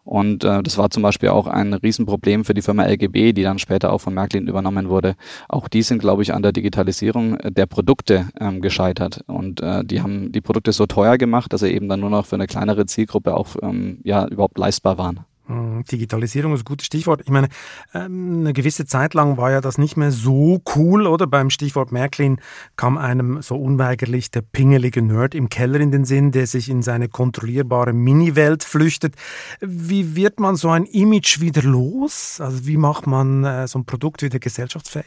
[0.06, 3.58] und äh, das war zum Beispiel auch ein Riesenproblem für die Firma LGB, die dann
[3.58, 5.16] später auch von Märklin übernommen wurde.
[5.50, 9.24] Auch die sind, glaube ich, an der Digitalisierung der Produkte ähm, gescheitert.
[9.26, 12.28] Und äh, die haben die Produkte so teuer gemacht, dass sie eben dann nur noch
[12.28, 15.22] für eine kleinere Zielgruppe auch ähm, ja, überhaupt leistbar waren.
[15.48, 17.22] Hm, Digitalisierung ist ein gutes Stichwort.
[17.22, 17.50] Ich meine,
[17.94, 21.28] ähm, eine gewisse Zeit lang war ja das nicht mehr so cool, oder?
[21.28, 22.38] Beim Stichwort Märklin
[22.78, 26.82] kam einem so unweigerlich der pingelige Nerd im Keller in den Sinn, der sich in
[26.82, 29.16] seine kontrollierbare Mini-Welt flüchtet.
[29.62, 32.42] Wie wird man so ein Image wieder los?
[32.42, 35.06] Also wie macht man äh, so ein Produkt wieder gesellschaftsfähig?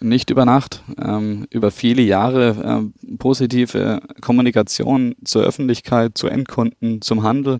[0.00, 7.24] Nicht über Nacht, ähm, über viele Jahre äh, positive Kommunikation zur Öffentlichkeit, zu Endkunden, zum
[7.24, 7.58] Handel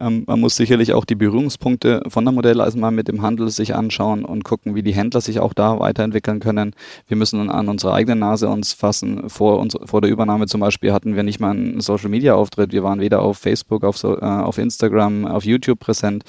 [0.00, 4.24] Ähm, man muss sicherlich auch die Berührungspunkte von der Modelleisenbahn mit dem Handel sich anschauen
[4.24, 6.74] und gucken, wie die Händler sich auch da weiterentwickeln können.
[7.08, 9.28] Wir müssen an unsere eigene Nase uns fassen.
[9.28, 12.72] Vor, uns, vor der Übernahme zum Beispiel hatten wir nicht mal einen Social-Media-Auftritt.
[12.72, 16.24] Wir waren weder auf Facebook, auf, so, äh, auf Instagram, auf YouTube präsent.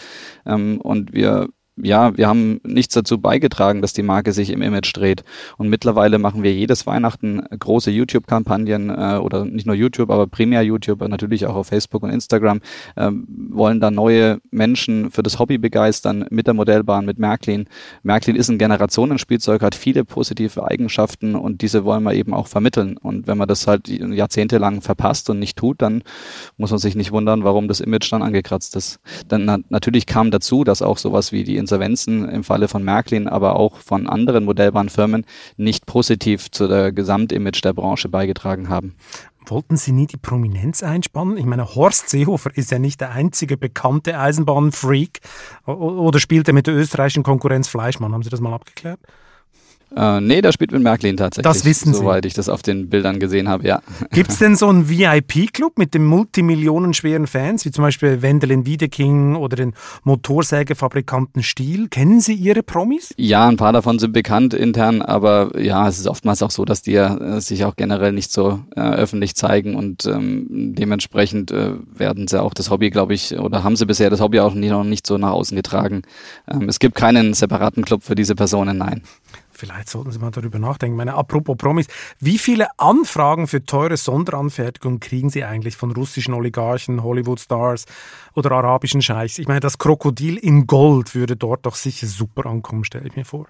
[0.46, 1.50] Ähm, und wir
[1.82, 5.24] ja, wir haben nichts dazu beigetragen, dass die Marke sich im Image dreht.
[5.58, 10.64] Und mittlerweile machen wir jedes Weihnachten große YouTube-Kampagnen äh, oder nicht nur YouTube, aber primär
[10.64, 12.62] YouTube, natürlich auch auf Facebook und Instagram,
[12.96, 17.68] äh, wollen da neue Menschen für das Hobby begeistern mit der Modellbahn, mit Märklin.
[18.04, 22.98] Märklin ist ein Generationenspielzeug, hat viele positive Eigenschaften und diese wollen wir eben auch vermitteln.
[22.98, 26.04] Und wenn man das halt jahrzehntelang verpasst und nicht tut, dann
[26.58, 29.00] muss man sich nicht wundern, warum das Image dann angekratzt ist.
[29.28, 33.28] Dann na natürlich kam dazu, dass auch sowas wie die Insolvenzen im Falle von Märklin,
[33.28, 35.26] aber auch von anderen Modellbahnfirmen
[35.58, 38.96] nicht positiv zu der Gesamtimage der Branche beigetragen haben.
[39.46, 41.38] Wollten Sie nie die Prominenz einspannen?
[41.38, 45.20] Ich meine, Horst Seehofer ist ja nicht der einzige bekannte Eisenbahnfreak.
[45.66, 48.14] Oder spielt er mit der österreichischen Konkurrenz Fleischmann?
[48.14, 49.00] Haben Sie das mal abgeklärt?
[49.96, 51.52] Äh, nee, der spielt mit Märklin tatsächlich.
[51.52, 52.00] Das wissen Sie.
[52.00, 53.82] Soweit ich das auf den Bildern gesehen habe, ja.
[54.12, 59.36] Gibt es denn so einen VIP-Club mit den multimillionenschweren Fans, wie zum Beispiel Wendelin Wiedeking
[59.36, 59.74] oder den
[60.04, 61.88] Motorsägefabrikanten Stiel?
[61.88, 63.14] Kennen Sie Ihre Promis?
[63.18, 66.82] Ja, ein paar davon sind bekannt intern, aber ja, es ist oftmals auch so, dass
[66.82, 71.74] die ja äh, sich auch generell nicht so äh, öffentlich zeigen und ähm, dementsprechend äh,
[71.96, 74.70] werden sie auch das Hobby, glaube ich, oder haben sie bisher das Hobby auch nie,
[74.70, 76.02] noch nicht so nach außen getragen.
[76.52, 79.02] Ähm, es gibt keinen separaten Club für diese Personen, nein.
[79.58, 80.96] Vielleicht sollten Sie mal darüber nachdenken.
[80.96, 81.88] Meine, apropos Promis,
[82.20, 87.86] wie viele Anfragen für teure Sonderanfertigungen kriegen Sie eigentlich von russischen Oligarchen, Hollywood-Stars
[88.36, 89.40] oder arabischen Scheichs?
[89.40, 93.26] Ich meine, das Krokodil in Gold würde dort doch sicher super ankommen, stelle ich mir
[93.26, 93.48] vor.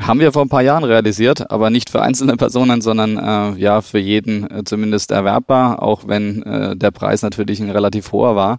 [0.00, 3.82] Haben wir vor ein paar Jahren realisiert, aber nicht für einzelne Personen, sondern äh, ja
[3.82, 8.58] für jeden äh, zumindest erwerbbar, auch wenn äh, der Preis natürlich ein relativ hoher war.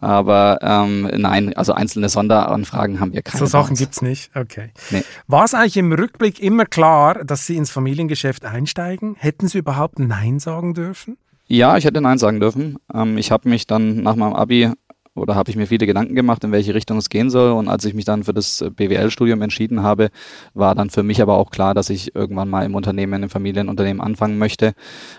[0.00, 3.38] Aber ähm, nein, also einzelne Sonderanfragen haben wir keine.
[3.38, 4.70] So Sachen gibt es nicht, okay.
[4.90, 5.02] Nee.
[5.26, 9.14] War es eigentlich im Rückblick immer klar, dass Sie ins Familiengeschäft einsteigen?
[9.18, 11.18] Hätten Sie überhaupt Nein sagen dürfen?
[11.46, 12.78] Ja, ich hätte Nein sagen dürfen.
[12.92, 14.70] Ähm, ich habe mich dann nach meinem Abi
[15.14, 17.52] oder habe ich mir viele Gedanken gemacht, in welche Richtung es gehen soll.
[17.52, 20.10] Und als ich mich dann für das BWL-Studium entschieden habe,
[20.54, 24.00] war dann für mich aber auch klar, dass ich irgendwann mal im Unternehmen, im Familienunternehmen
[24.00, 24.72] anfangen möchte.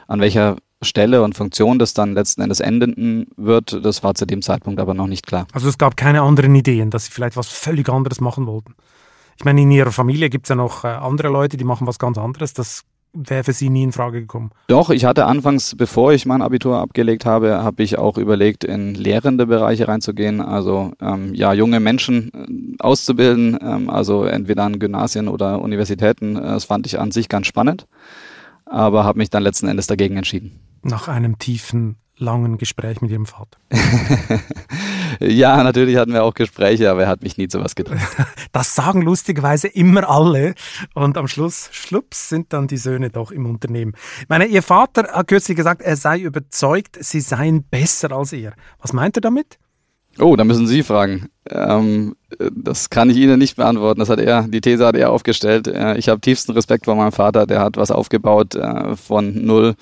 [0.07, 4.41] An welcher Stelle und Funktion das dann letzten Endes enden wird, das war zu dem
[4.41, 5.47] Zeitpunkt aber noch nicht klar.
[5.53, 8.75] Also es gab keine anderen Ideen, dass Sie vielleicht was völlig anderes machen wollten.
[9.37, 11.99] Ich meine, in Ihrer Familie gibt es ja noch äh, andere Leute, die machen was
[11.99, 12.53] ganz anderes.
[12.53, 14.51] Das wäre für Sie nie in Frage gekommen.
[14.67, 18.95] Doch, ich hatte anfangs, bevor ich mein Abitur abgelegt habe, habe ich auch überlegt, in
[18.95, 20.41] lehrende Bereiche reinzugehen.
[20.41, 26.37] Also ähm, ja, junge Menschen äh, auszubilden, ähm, also entweder an Gymnasien oder Universitäten.
[26.37, 27.87] Äh, das fand ich an sich ganz spannend,
[28.65, 33.25] aber habe mich dann letzten Endes dagegen entschieden nach einem tiefen, langen Gespräch mit Ihrem
[33.25, 33.57] Vater?
[35.19, 38.01] ja, natürlich hatten wir auch Gespräche, aber er hat mich nie zu was getragen.
[38.51, 40.55] Das sagen lustigerweise immer alle.
[40.93, 43.93] Und am Schluss, schlups, sind dann die Söhne doch im Unternehmen.
[44.21, 48.53] Ich meine, Ihr Vater hat kürzlich gesagt, er sei überzeugt, Sie seien besser als er.
[48.79, 49.57] Was meint er damit?
[50.19, 51.29] Oh, da müssen Sie fragen.
[51.49, 52.15] Ähm,
[52.51, 53.99] das kann ich Ihnen nicht beantworten.
[53.99, 55.67] Das hat er, die These hat er aufgestellt.
[55.67, 57.47] Äh, ich habe tiefsten Respekt vor meinem Vater.
[57.47, 59.75] Der hat was aufgebaut äh, von null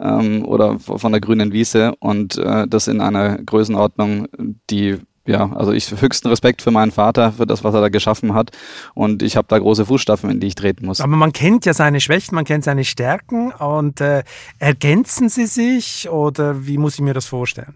[0.00, 4.26] ähm, oder von der grünen Wiese und äh, das in einer Größenordnung,
[4.70, 8.34] die ja, also ich höchsten Respekt für meinen Vater, für das, was er da geschaffen
[8.34, 8.50] hat.
[8.94, 11.00] Und ich habe da große Fußstapfen, in die ich treten muss.
[11.00, 14.22] Aber man kennt ja seine Schwächen, man kennt seine Stärken und äh,
[14.58, 17.74] ergänzen sie sich oder wie muss ich mir das vorstellen?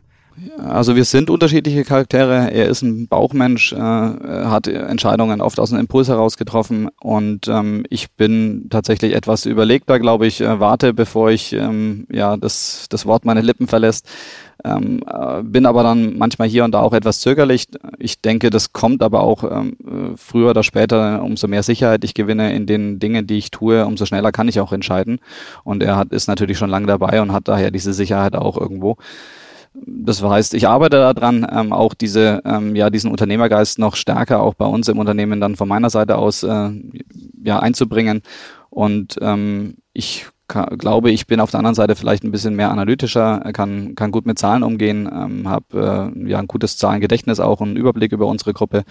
[0.58, 2.50] Also wir sind unterschiedliche Charaktere.
[2.52, 7.84] Er ist ein Bauchmensch, äh, hat Entscheidungen oft aus einem Impuls heraus getroffen und ähm,
[7.90, 13.06] ich bin tatsächlich etwas überlegter, glaube ich, äh, warte, bevor ich ähm, ja das, das
[13.06, 14.08] Wort meine Lippen verlässt.
[14.64, 17.68] Ähm, äh, bin aber dann manchmal hier und da auch etwas zögerlich.
[17.98, 19.76] Ich denke, das kommt aber auch ähm,
[20.16, 24.04] früher oder später, umso mehr Sicherheit ich gewinne in den Dingen, die ich tue, umso
[24.06, 25.18] schneller kann ich auch entscheiden.
[25.64, 28.96] Und er hat, ist natürlich schon lange dabei und hat daher diese Sicherheit auch irgendwo.
[29.72, 34.54] Das heißt, ich arbeite daran, ähm, auch diese, ähm, ja, diesen Unternehmergeist noch stärker auch
[34.54, 36.70] bei uns im Unternehmen dann von meiner Seite aus äh,
[37.44, 38.22] ja, einzubringen.
[38.68, 43.40] Und ähm, ich glaube, ich bin auf der anderen Seite vielleicht ein bisschen mehr analytischer,
[43.52, 47.76] kann, kann gut mit Zahlen umgehen, ähm, habe äh, ja ein gutes Zahlengedächtnis auch, einen
[47.76, 48.82] Überblick über unsere Gruppe.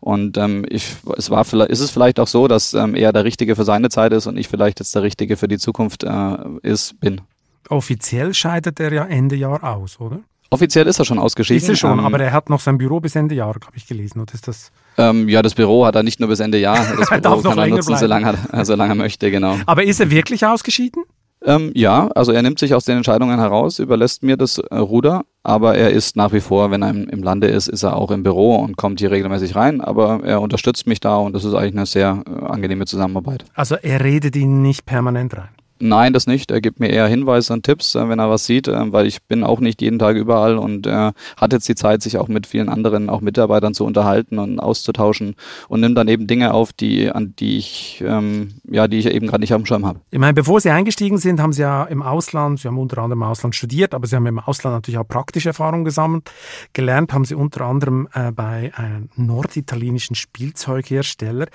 [0.00, 3.24] Und ähm, ich, es war vielleicht, ist es vielleicht auch so, dass ähm, er der
[3.24, 6.36] Richtige für seine Zeit ist und ich vielleicht jetzt der Richtige für die Zukunft äh,
[6.62, 7.20] ist, bin.
[7.68, 10.20] Offiziell scheidet er ja Ende Jahr aus, oder?
[10.50, 11.62] Offiziell ist er schon ausgeschieden.
[11.62, 13.86] Ist er schon, ähm, aber er hat noch sein Büro bis Ende Jahr, habe ich
[13.86, 14.20] gelesen.
[14.20, 16.76] Oder ist das ähm, ja, das Büro hat er nicht nur bis Ende Jahr.
[16.96, 19.56] Das Büro kann er nutzen, solange er, solange er möchte, genau.
[19.66, 21.04] Aber ist er wirklich ausgeschieden?
[21.44, 25.24] Ähm, ja, also er nimmt sich aus den Entscheidungen heraus, überlässt mir das äh, Ruder,
[25.42, 28.12] aber er ist nach wie vor, wenn er im, im, Lande ist, ist er auch
[28.12, 31.54] im Büro und kommt hier regelmäßig rein, aber er unterstützt mich da und das ist
[31.54, 33.44] eigentlich eine sehr äh, angenehme Zusammenarbeit.
[33.54, 35.48] Also er redet ihn nicht permanent rein?
[35.84, 36.52] Nein, das nicht.
[36.52, 39.24] Er gibt mir eher Hinweise und Tipps, äh, wenn er was sieht, äh, weil ich
[39.24, 42.46] bin auch nicht jeden Tag überall und äh, hat jetzt die Zeit, sich auch mit
[42.46, 45.34] vielen anderen, auch Mitarbeitern zu unterhalten und auszutauschen
[45.66, 49.26] und nimmt dann eben Dinge auf, die, an die ich, ähm, ja, die ich eben
[49.26, 49.98] gerade nicht auf dem Schirm habe.
[50.12, 53.22] Ich meine, bevor Sie eingestiegen sind, haben Sie ja im Ausland, Sie haben unter anderem
[53.22, 56.30] im Ausland studiert, aber Sie haben im Ausland natürlich auch praktische Erfahrungen gesammelt.
[56.74, 61.46] Gelernt haben Sie unter anderem äh, bei einem norditalienischen Spielzeughersteller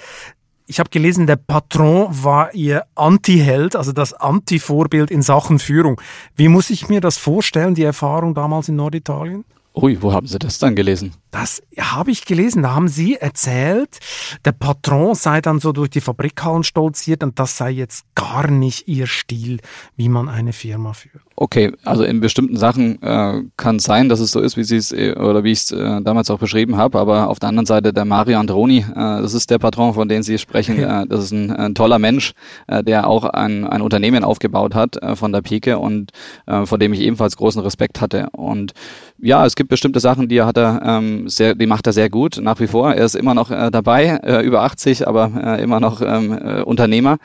[0.67, 5.99] ich habe gelesen, der Patron war ihr Anti-Held, also das Anti-Vorbild in Sachen Führung.
[6.35, 9.45] Wie muss ich mir das vorstellen, die Erfahrung damals in Norditalien?
[9.73, 11.13] Ui, wo haben Sie das dann gelesen?
[11.29, 12.63] Das habe ich gelesen.
[12.63, 13.99] Da haben Sie erzählt,
[14.43, 18.87] der Patron sei dann so durch die Fabrikhallen stolziert und das sei jetzt gar nicht
[18.87, 19.59] Ihr Stil,
[19.95, 21.26] wie man eine Firma führt.
[21.39, 24.77] Okay, also in bestimmten Sachen äh, kann es sein, dass es so ist, wie Sie
[24.77, 26.97] es äh, oder wie ich es äh, damals auch beschrieben habe.
[26.97, 30.23] Aber auf der anderen Seite der Mario Androni, äh, das ist der Patron, von dem
[30.23, 30.79] Sie sprechen.
[30.79, 32.33] Äh, das ist ein, ein toller Mensch,
[32.65, 36.09] äh, der auch ein, ein Unternehmen aufgebaut hat äh, von der Pike und
[36.47, 38.29] äh, vor dem ich ebenfalls großen Respekt hatte.
[38.31, 38.73] Und
[39.19, 42.39] ja, es gibt bestimmte Sachen, die hat er ähm, sehr, die macht er sehr gut
[42.41, 42.95] nach wie vor.
[42.95, 46.61] Er ist immer noch äh, dabei, äh, über 80, aber äh, immer noch ähm, äh,
[46.63, 47.19] Unternehmer.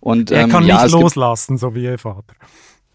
[0.00, 2.32] Und, ähm, er kann ja, nicht loslassen, gibt, so wie ihr Vater.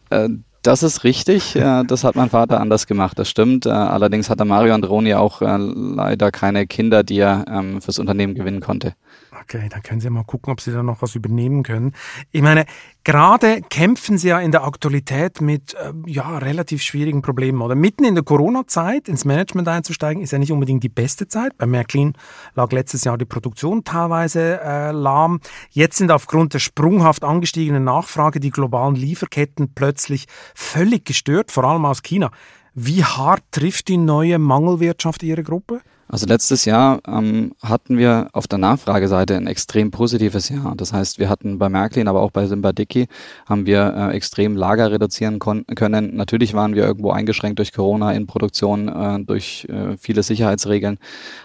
[0.09, 0.29] Äh,
[0.63, 1.55] das ist richtig.
[1.63, 3.17] Äh, das hat mein Vater anders gemacht.
[3.19, 3.65] Das stimmt.
[3.65, 7.99] Äh, allerdings hat der Mario Androni auch äh, leider keine Kinder, die er ähm, fürs
[7.99, 8.95] Unternehmen gewinnen konnte.
[9.43, 11.93] Okay, dann können Sie mal gucken, ob Sie da noch was übernehmen können.
[12.31, 12.65] Ich meine,
[13.03, 17.61] gerade kämpfen Sie ja in der Aktualität mit äh, ja, relativ schwierigen Problemen.
[17.61, 21.57] Oder mitten in der Corona-Zeit ins Management einzusteigen, ist ja nicht unbedingt die beste Zeit.
[21.57, 22.13] Bei Märklin
[22.55, 25.41] lag letztes Jahr die Produktion teilweise äh, lahm.
[25.71, 31.85] Jetzt sind aufgrund der sprunghaft angestiegenen Nachfrage die globalen Lieferketten plötzlich völlig gestört, vor allem
[31.85, 32.31] aus China.
[32.73, 35.81] Wie hart trifft die neue Mangelwirtschaft Ihre Gruppe?
[36.13, 40.75] Also letztes Jahr ähm, hatten wir auf der Nachfrageseite ein extrem positives Jahr.
[40.77, 43.07] Das heißt, wir hatten bei Märklin, aber auch bei Simbadiki
[43.49, 46.15] haben wir äh, extrem Lager reduzieren können.
[46.15, 50.99] Natürlich waren wir irgendwo eingeschränkt durch Corona in Produktion, äh, durch äh, viele Sicherheitsregeln.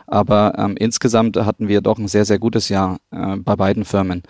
[0.07, 4.23] Aber ähm, insgesamt hatten wir doch ein sehr, sehr gutes Jahr äh, bei beiden Firmen.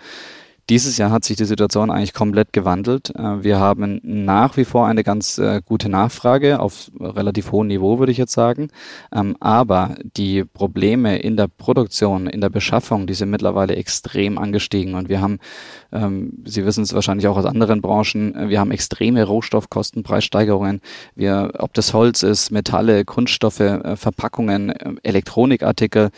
[0.69, 3.09] Dieses Jahr hat sich die Situation eigentlich komplett gewandelt.
[3.15, 7.97] Äh, wir haben nach wie vor eine ganz äh, gute Nachfrage auf relativ hohem Niveau,
[7.97, 8.67] würde ich jetzt sagen.
[9.11, 14.93] Ähm, aber die Probleme in der Produktion, in der Beschaffung, die sind mittlerweile extrem angestiegen.
[14.93, 15.39] Und wir haben,
[15.91, 20.81] ähm, Sie wissen es wahrscheinlich auch aus anderen Branchen, äh, wir haben extreme Rohstoffkostenpreissteigerungen.
[21.15, 23.63] Wir, ob das Holz ist, Metalle, Kunststoffe,
[23.95, 24.69] Verpackungen,
[25.03, 26.09] Elektronikartikel,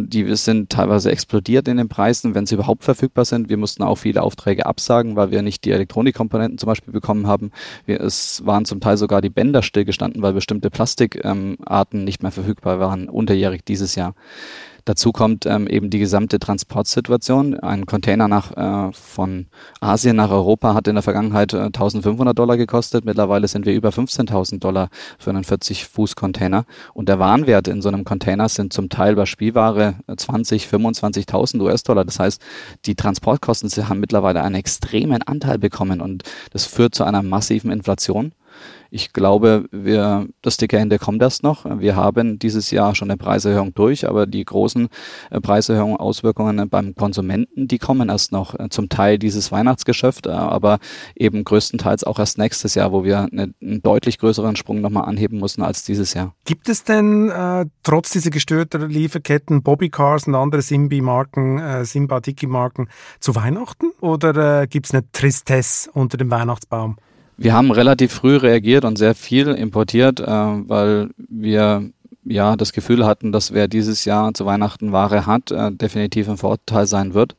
[0.00, 3.48] die sind teilweise explodiert in den Preisen, wenn sie überhaupt verfügbar sind.
[3.48, 7.50] Wir mussten auch viele Aufträge absagen, weil wir nicht die Elektronikkomponenten zum Beispiel bekommen haben.
[7.86, 12.32] Wir, es waren zum Teil sogar die Bänder stillgestanden, weil bestimmte Plastikarten ähm, nicht mehr
[12.32, 14.14] verfügbar waren, unterjährig dieses Jahr.
[14.88, 17.60] Dazu kommt ähm, eben die gesamte Transportsituation.
[17.60, 19.44] Ein Container nach, äh, von
[19.80, 23.04] Asien nach Europa hat in der Vergangenheit äh, 1500 Dollar gekostet.
[23.04, 26.64] Mittlerweile sind wir über 15.000 Dollar für einen 40-Fuß-Container.
[26.94, 32.06] Und der Warenwert in so einem Container sind zum Teil bei Spielware 20, 25.000 US-Dollar.
[32.06, 32.40] Das heißt,
[32.86, 36.22] die Transportkosten haben mittlerweile einen extremen Anteil bekommen und
[36.52, 38.32] das führt zu einer massiven Inflation.
[38.90, 41.66] Ich glaube, wir, das dicke Ende kommt erst noch.
[41.78, 44.88] Wir haben dieses Jahr schon eine Preiserhöhung durch, aber die großen
[45.30, 48.58] äh, Preiserhöhungen, Auswirkungen beim Konsumenten, die kommen erst noch.
[48.58, 50.78] Äh, zum Teil dieses Weihnachtsgeschäft, äh, aber
[51.14, 55.38] eben größtenteils auch erst nächstes Jahr, wo wir eine, einen deutlich größeren Sprung nochmal anheben
[55.38, 56.34] müssen als dieses Jahr.
[56.44, 62.88] Gibt es denn äh, trotz dieser gestörten Lieferketten Bobby Cars und andere Simbi-Marken, äh, Simba-Dickie-Marken
[63.20, 63.90] zu Weihnachten?
[64.00, 66.96] Oder äh, gibt es eine Tristesse unter dem Weihnachtsbaum?
[67.40, 71.88] Wir haben relativ früh reagiert und sehr viel importiert, äh, weil wir
[72.24, 76.36] ja das Gefühl hatten, dass wer dieses Jahr zu Weihnachten Ware hat, äh, definitiv ein
[76.36, 77.36] Vorteil sein wird.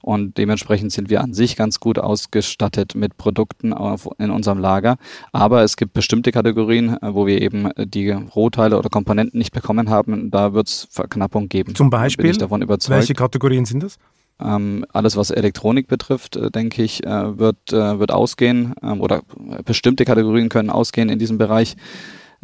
[0.00, 4.96] Und dementsprechend sind wir an sich ganz gut ausgestattet mit Produkten auf, in unserem Lager.
[5.32, 9.88] Aber es gibt bestimmte Kategorien, äh, wo wir eben die Rohteile oder Komponenten nicht bekommen
[9.88, 10.32] haben.
[10.32, 11.76] Da wird es Verknappung geben.
[11.76, 12.24] Zum Beispiel?
[12.24, 12.98] Bin ich davon überzeugt.
[12.98, 13.98] Welche Kategorien sind das?
[14.40, 19.22] Ähm, alles, was Elektronik betrifft, äh, denke ich, äh, wird, äh, wird ausgehen ähm, oder
[19.64, 21.76] bestimmte Kategorien können ausgehen in diesem Bereich.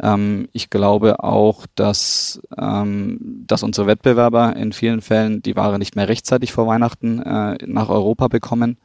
[0.01, 5.95] Ähm, ich glaube auch, dass, ähm, dass unsere Wettbewerber in vielen Fällen die Ware nicht
[5.95, 8.77] mehr rechtzeitig vor Weihnachten äh, nach Europa bekommen.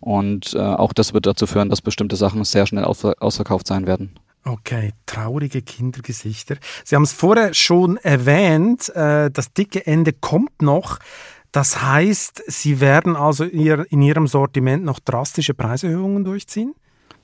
[0.00, 4.18] Und äh, auch das wird dazu führen, dass bestimmte Sachen sehr schnell ausverkauft sein werden.
[4.46, 6.56] Okay, traurige Kindergesichter.
[6.84, 10.98] Sie haben es vorher schon erwähnt, äh, das dicke Ende kommt noch.
[11.54, 16.74] Das heißt, Sie werden also in, Ihrem Sortiment noch drastische Preiserhöhungen durchziehen?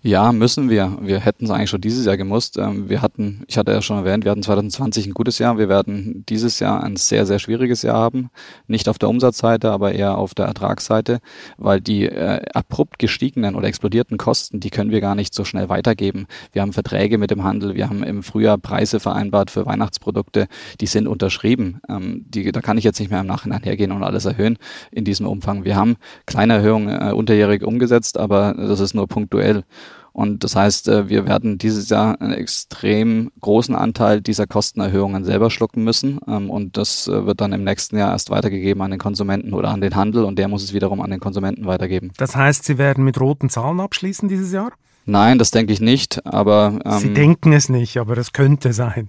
[0.02, 0.96] Ja, müssen wir.
[1.02, 2.56] Wir hätten es eigentlich schon dieses Jahr gemusst.
[2.56, 5.58] Ähm, wir hatten, ich hatte ja schon erwähnt, wir hatten 2020 ein gutes Jahr.
[5.58, 8.30] Wir werden dieses Jahr ein sehr, sehr schwieriges Jahr haben.
[8.66, 11.20] Nicht auf der Umsatzseite, aber eher auf der Ertragsseite,
[11.58, 15.68] weil die äh, abrupt gestiegenen oder explodierten Kosten, die können wir gar nicht so schnell
[15.68, 16.26] weitergeben.
[16.52, 20.48] Wir haben Verträge mit dem Handel, wir haben im Frühjahr Preise vereinbart für Weihnachtsprodukte,
[20.80, 21.82] die sind unterschrieben.
[21.90, 24.56] Ähm, die, da kann ich jetzt nicht mehr im Nachhinein hergehen und alles erhöhen
[24.92, 25.66] in diesem Umfang.
[25.66, 29.64] Wir haben kleine Erhöhungen äh, unterjährig umgesetzt, aber das ist nur punktuell.
[30.12, 35.50] Und das heißt, äh, wir werden dieses Jahr einen extrem großen Anteil dieser Kostenerhöhungen selber
[35.50, 36.18] schlucken müssen.
[36.26, 39.68] Ähm, und das äh, wird dann im nächsten Jahr erst weitergegeben an den Konsumenten oder
[39.68, 42.12] an den Handel und der muss es wiederum an den Konsumenten weitergeben.
[42.16, 44.72] Das heißt, Sie werden mit roten Zahlen abschließen dieses Jahr?
[45.06, 46.78] Nein, das denke ich nicht, aber.
[46.84, 49.08] Ähm, Sie denken es nicht, aber das könnte sein.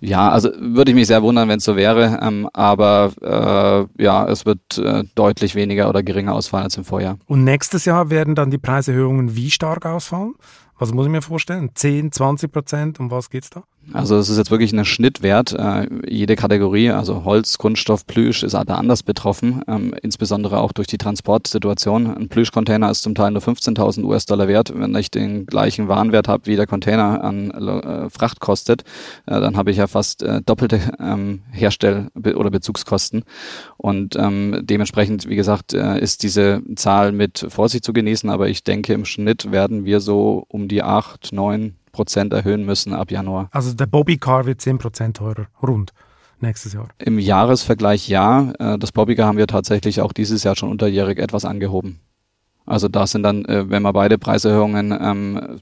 [0.00, 4.26] Ja, also würde ich mich sehr wundern, wenn es so wäre, ähm, aber äh, ja,
[4.28, 7.18] es wird äh, deutlich weniger oder geringer ausfallen als im Vorjahr.
[7.26, 10.34] Und nächstes Jahr werden dann die Preiserhöhungen wie stark ausfallen?
[10.78, 11.70] Was muss ich mir vorstellen?
[11.74, 13.00] 10, 20 Prozent?
[13.00, 13.64] Um was geht's da?
[13.92, 15.52] Also es ist jetzt wirklich ein Schnittwert.
[15.52, 20.86] Äh, jede Kategorie, also Holz, Kunststoff, Plüsch ist da anders betroffen, ähm, insbesondere auch durch
[20.86, 22.06] die Transportsituation.
[22.06, 24.72] Ein Plüschcontainer ist zum Teil nur 15.000 US-Dollar wert.
[24.74, 28.82] Wenn ich den gleichen Warenwert habe, wie der Container an äh, Fracht kostet,
[29.26, 33.24] äh, dann habe ich ja fast doppelte ähm, Herstell- oder Bezugskosten.
[33.76, 38.30] Und ähm, dementsprechend, wie gesagt, ist diese Zahl mit Vorsicht zu genießen.
[38.30, 42.92] Aber ich denke, im Schnitt werden wir so um die acht, neun Prozent erhöhen müssen
[42.92, 43.48] ab Januar.
[43.52, 45.92] Also der Bobbycar wird 10 Prozent teurer, rund
[46.40, 46.88] nächstes Jahr.
[46.98, 48.52] Im Jahresvergleich ja.
[48.58, 52.00] Äh, das Bobbycar haben wir tatsächlich auch dieses Jahr schon unterjährig etwas angehoben.
[52.66, 55.60] Also da sind dann, äh, wenn man beide Preiserhöhungen ähm,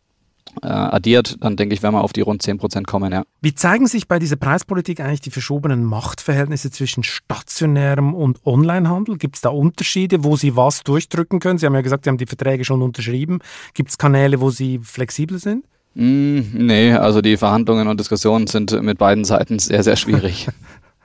[0.60, 3.24] äh, addiert, dann denke ich, werden wir auf die rund 10 Prozent kommen, ja.
[3.40, 9.16] Wie zeigen sich bei dieser Preispolitik eigentlich die verschobenen Machtverhältnisse zwischen stationärem und Onlinehandel?
[9.16, 11.58] Gibt es da Unterschiede, wo Sie was durchdrücken können?
[11.58, 13.38] Sie haben ja gesagt, Sie haben die Verträge schon unterschrieben.
[13.74, 15.64] Gibt es Kanäle, wo Sie flexibel sind?
[15.94, 20.48] Mm, nee, also die Verhandlungen und Diskussionen sind mit beiden Seiten sehr, sehr schwierig.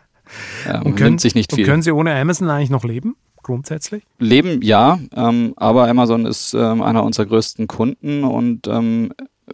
[0.68, 1.66] ähm, und können, sich nicht viel.
[1.66, 3.16] Können Sie ohne Amazon eigentlich noch leben?
[3.44, 4.04] Grundsätzlich?
[4.20, 9.14] Leben ja, ähm, aber Amazon ist ähm, einer unserer größten Kunden und ähm,
[9.48, 9.54] äh,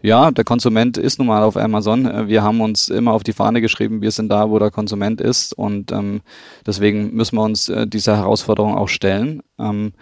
[0.00, 2.06] ja, der Konsument ist nun mal auf Amazon.
[2.06, 5.20] Äh, wir haben uns immer auf die Fahne geschrieben, wir sind da, wo der Konsument
[5.20, 6.22] ist und ähm,
[6.66, 9.42] deswegen müssen wir uns äh, dieser Herausforderung auch stellen.
[9.58, 9.92] Ähm,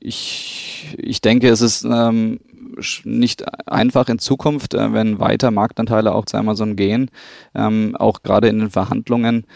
[0.00, 1.84] ich, ich denke, es ist
[3.04, 7.10] nicht einfach in Zukunft, äh, wenn weiter Marktanteile auch zu Amazon gehen,
[7.54, 9.46] ähm, auch gerade in den Verhandlungen.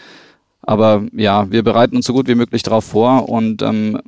[0.65, 3.99] Aber ja, wir bereiten uns so gut wie möglich darauf vor und ähm,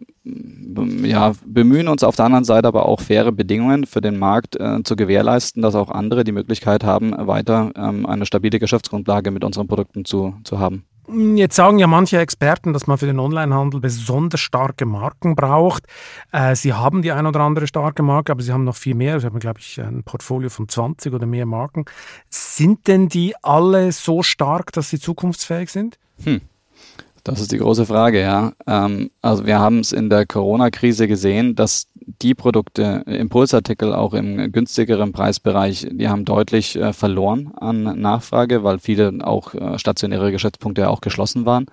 [1.03, 4.81] ja, bemühen uns auf der anderen Seite aber auch faire Bedingungen für den Markt äh,
[4.83, 9.67] zu gewährleisten, dass auch andere die Möglichkeit haben, weiter ähm, eine stabile Geschäftsgrundlage mit unseren
[9.67, 10.85] Produkten zu, zu haben.
[11.07, 15.85] Jetzt sagen ja manche Experten, dass man für den Onlinehandel besonders starke Marken braucht.
[16.31, 19.19] Äh, sie haben die ein oder andere starke Marke, aber sie haben noch viel mehr.
[19.19, 21.85] Sie haben, glaube ich, ein Portfolio von 20 oder mehr Marken.
[22.29, 25.99] Sind denn die alle so stark, dass sie zukunftsfähig sind?
[26.23, 26.41] Hm.
[27.25, 28.53] Das ist die große Frage, ja.
[28.67, 34.51] Ähm, also wir haben es in der Corona-Krise gesehen, dass die Produkte, Impulsartikel auch im
[34.51, 40.87] günstigeren Preisbereich, die haben deutlich äh, verloren an Nachfrage, weil viele auch äh, stationäre Geschäftspunkte
[40.87, 41.65] auch geschlossen waren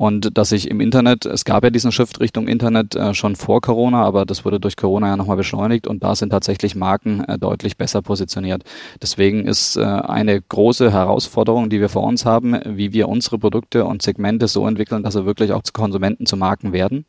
[0.00, 3.60] und dass ich im Internet, es gab ja diesen Shift Richtung Internet äh, schon vor
[3.60, 7.38] Corona, aber das wurde durch Corona ja nochmal beschleunigt und da sind tatsächlich Marken äh,
[7.38, 8.64] deutlich besser positioniert.
[9.02, 13.84] Deswegen ist äh, eine große Herausforderung, die wir vor uns haben, wie wir unsere Produkte
[13.84, 17.04] und Segmente so entwickeln, dass sie wirklich auch zu Konsumenten, zu Marken werden.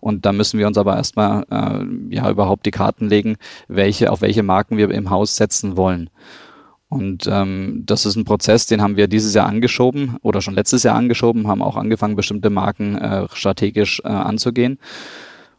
[0.00, 3.36] Und da müssen wir uns aber erstmal äh, ja überhaupt die Karten legen,
[3.68, 6.08] welche, auf welche Marken wir im Haus setzen wollen.
[6.90, 10.82] Und ähm, das ist ein Prozess, den haben wir dieses Jahr angeschoben oder schon letztes
[10.82, 14.78] Jahr angeschoben, haben auch angefangen, bestimmte Marken äh, strategisch äh, anzugehen.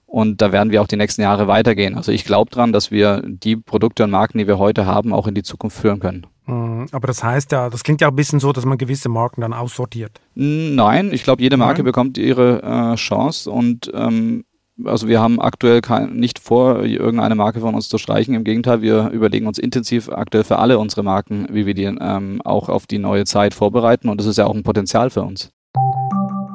[0.07, 1.95] Und da werden wir auch die nächsten Jahre weitergehen.
[1.95, 5.25] Also ich glaube dran, dass wir die Produkte und Marken, die wir heute haben, auch
[5.25, 6.27] in die Zukunft führen können.
[6.47, 6.87] Mhm.
[6.91, 9.53] Aber das heißt ja, das klingt ja ein bisschen so, dass man gewisse Marken dann
[9.53, 10.19] aussortiert.
[10.35, 11.85] Nein, ich glaube, jede Marke Nein.
[11.85, 14.43] bekommt ihre äh, Chance und ähm,
[14.85, 18.33] also wir haben aktuell kein, nicht vor, irgendeine Marke von uns zu streichen.
[18.35, 22.41] Im Gegenteil, wir überlegen uns intensiv aktuell für alle unsere Marken, wie wir die ähm,
[22.43, 24.09] auch auf die neue Zeit vorbereiten.
[24.09, 25.51] Und das ist ja auch ein Potenzial für uns.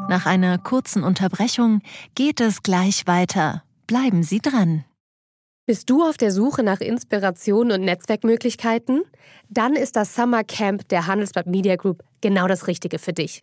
[0.09, 1.81] Nach einer kurzen Unterbrechung
[2.15, 3.63] geht es gleich weiter.
[3.87, 4.85] Bleiben Sie dran.
[5.67, 9.03] Bist du auf der Suche nach Inspiration und Netzwerkmöglichkeiten?
[9.49, 13.43] Dann ist das Summer Camp der Handelsblatt Media Group genau das Richtige für dich.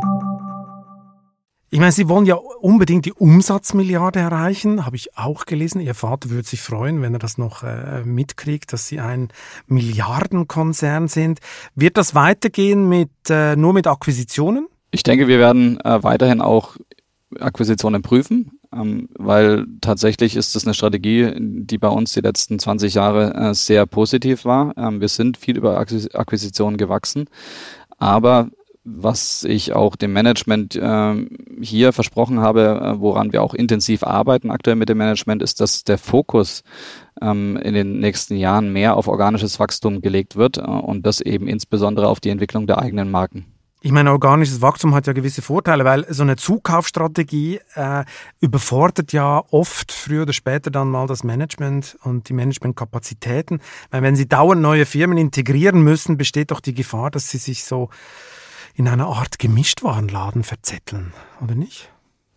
[1.73, 5.79] Ich meine, Sie wollen ja unbedingt die Umsatzmilliarde erreichen, habe ich auch gelesen.
[5.79, 9.29] Ihr Vater würde sich freuen, wenn er das noch äh, mitkriegt, dass Sie ein
[9.67, 11.39] Milliardenkonzern sind.
[11.73, 14.67] Wird das weitergehen mit äh, nur mit Akquisitionen?
[14.91, 16.75] Ich denke, wir werden äh, weiterhin auch
[17.39, 22.95] Akquisitionen prüfen, ähm, weil tatsächlich ist es eine Strategie, die bei uns die letzten 20
[22.95, 24.75] Jahre äh, sehr positiv war.
[24.75, 27.29] Ähm, wir sind viel über Akquisitionen gewachsen,
[27.97, 28.49] aber
[28.83, 31.27] was ich auch dem Management äh,
[31.61, 35.83] hier versprochen habe, äh, woran wir auch intensiv arbeiten aktuell mit dem Management, ist, dass
[35.83, 36.63] der Fokus
[37.21, 41.47] ähm, in den nächsten Jahren mehr auf organisches Wachstum gelegt wird äh, und das eben
[41.47, 43.45] insbesondere auf die Entwicklung der eigenen Marken.
[43.83, 48.03] Ich meine, organisches Wachstum hat ja gewisse Vorteile, weil so eine Zukaufstrategie äh,
[48.39, 53.59] überfordert ja oft früher oder später dann mal das Management und die Managementkapazitäten.
[53.89, 57.63] Weil wenn sie dauernd neue Firmen integrieren müssen, besteht doch die Gefahr, dass sie sich
[57.63, 57.89] so
[58.81, 61.89] in einer Art Gemischtwarenladen verzetteln, oder nicht?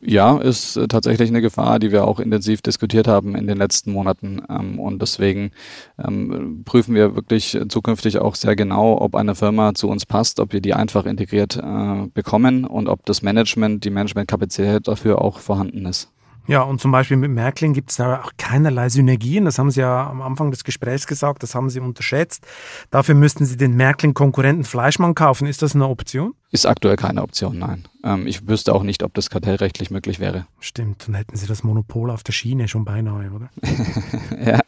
[0.03, 3.93] Ja, ist äh, tatsächlich eine Gefahr, die wir auch intensiv diskutiert haben in den letzten
[3.93, 4.43] Monaten.
[4.51, 5.53] Ähm, und deswegen
[5.99, 10.53] ähm, prüfen wir wirklich zukünftig auch sehr genau, ob eine Firma zu uns passt, ob
[10.53, 15.87] wir die einfach integriert äh, bekommen und ob das Management, die Managementkapazität dafür auch vorhanden
[15.87, 16.11] ist.
[16.47, 19.47] Ja, und zum Beispiel mit Märklin gibt es da auch keinerlei Synergien.
[19.47, 22.47] Das haben Sie ja am Anfang des Gesprächs gesagt, das haben Sie unterschätzt.
[22.91, 25.47] Dafür müssten Sie den Märklin-Konkurrenten Fleischmann kaufen.
[25.47, 26.35] Ist das eine Option?
[26.51, 27.89] Ist aktuell keine Option, nein.
[28.05, 30.47] Ähm, ich wüsste auch nicht, ob das kartellrechtlich möglich wäre.
[30.61, 33.49] Stimmt, dann hätten Sie das Monopol auf der Schiene schon beinahe, oder?
[34.45, 34.61] ja.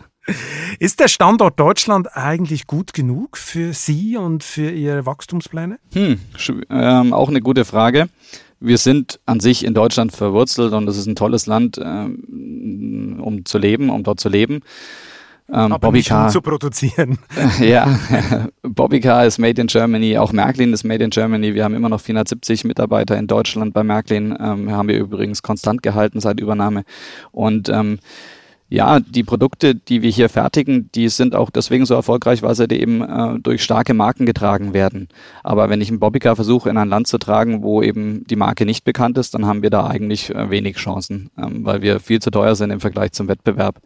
[0.80, 5.78] Ist der Standort Deutschland eigentlich gut genug für Sie und für Ihre Wachstumspläne?
[5.92, 6.18] Hm,
[6.68, 8.08] ähm, auch eine gute Frage
[8.60, 13.44] wir sind an sich in Deutschland verwurzelt und es ist ein tolles Land, ähm, um
[13.44, 14.62] zu leben, um dort zu leben.
[15.48, 17.18] Ähm, Aber Bobby nicht Car, um zu produzieren.
[17.60, 17.98] ja,
[18.62, 21.54] Bobby Car ist made in Germany, auch Märklin ist made in Germany.
[21.54, 25.82] Wir haben immer noch 470 Mitarbeiter in Deutschland bei Märklin, ähm, haben wir übrigens konstant
[25.82, 26.84] gehalten seit Übernahme.
[27.30, 28.00] Und ähm,
[28.68, 32.68] ja, die Produkte, die wir hier fertigen, die sind auch deswegen so erfolgreich, weil sie
[32.70, 35.08] eben äh, durch starke Marken getragen werden.
[35.44, 38.66] Aber wenn ich einen Bobbycar versuche, in ein Land zu tragen, wo eben die Marke
[38.66, 42.20] nicht bekannt ist, dann haben wir da eigentlich äh, wenig Chancen, ähm, weil wir viel
[42.20, 43.80] zu teuer sind im Vergleich zum Wettbewerb.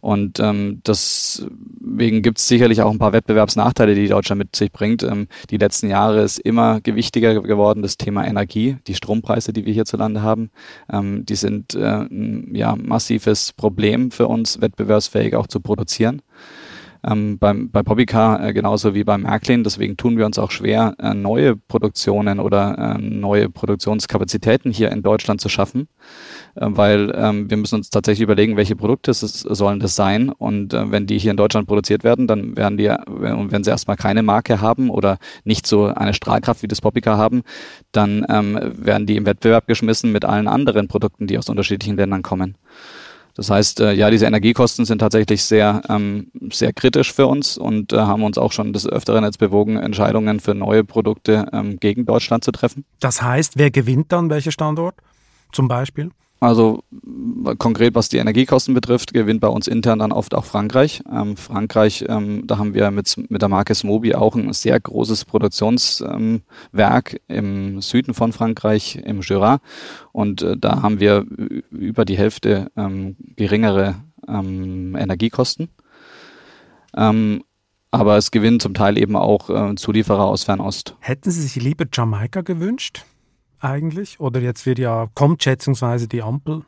[0.00, 5.02] Und ähm, deswegen gibt es sicherlich auch ein paar Wettbewerbsnachteile, die Deutschland mit sich bringt.
[5.02, 9.74] Ähm, die letzten Jahre ist immer gewichtiger geworden das Thema Energie, die Strompreise, die wir
[9.74, 10.50] hierzulande haben.
[10.90, 16.22] Ähm, die sind äh, ein ja, massives Problem für uns, wettbewerbsfähig auch zu produzieren
[17.06, 19.64] ähm, beim, bei Bobbycar äh, genauso wie beim Märklin.
[19.64, 25.02] Deswegen tun wir uns auch schwer, äh, neue Produktionen oder äh, neue Produktionskapazitäten hier in
[25.02, 25.88] Deutschland zu schaffen,
[26.54, 30.30] äh, weil ähm, wir müssen uns tatsächlich überlegen, welche Produkte es, sollen das sein.
[30.30, 33.70] Und äh, wenn die hier in Deutschland produziert werden, dann werden die, wenn, wenn sie
[33.70, 37.42] erstmal keine Marke haben oder nicht so eine Strahlkraft wie das Bobbycar haben,
[37.92, 42.22] dann ähm, werden die im Wettbewerb geschmissen mit allen anderen Produkten, die aus unterschiedlichen Ländern
[42.22, 42.56] kommen.
[43.34, 47.92] Das heißt, äh, ja, diese Energiekosten sind tatsächlich sehr, ähm, sehr kritisch für uns und
[47.92, 52.06] äh, haben uns auch schon des Öfteren jetzt bewogen, Entscheidungen für neue Produkte ähm, gegen
[52.06, 52.84] Deutschland zu treffen.
[53.00, 54.94] Das heißt, wer gewinnt dann welcher Standort
[55.52, 56.10] zum Beispiel?
[56.40, 56.82] Also
[57.58, 61.02] konkret, was die Energiekosten betrifft, gewinnt bei uns intern dann oft auch Frankreich.
[61.12, 65.26] Ähm, Frankreich, ähm, da haben wir mit, mit der Marke Smobi auch ein sehr großes
[65.26, 69.60] Produktionswerk ähm, im Süden von Frankreich, im Jura.
[70.12, 71.26] Und äh, da haben wir
[71.70, 75.68] über die Hälfte ähm, geringere ähm, Energiekosten.
[76.96, 77.44] Ähm,
[77.90, 80.96] aber es gewinnen zum Teil eben auch äh, Zulieferer aus Fernost.
[81.00, 83.04] Hätten Sie sich lieber Jamaika gewünscht?
[83.60, 84.20] Eigentlich?
[84.20, 86.62] Oder jetzt wird ja, kommt schätzungsweise die Ampel.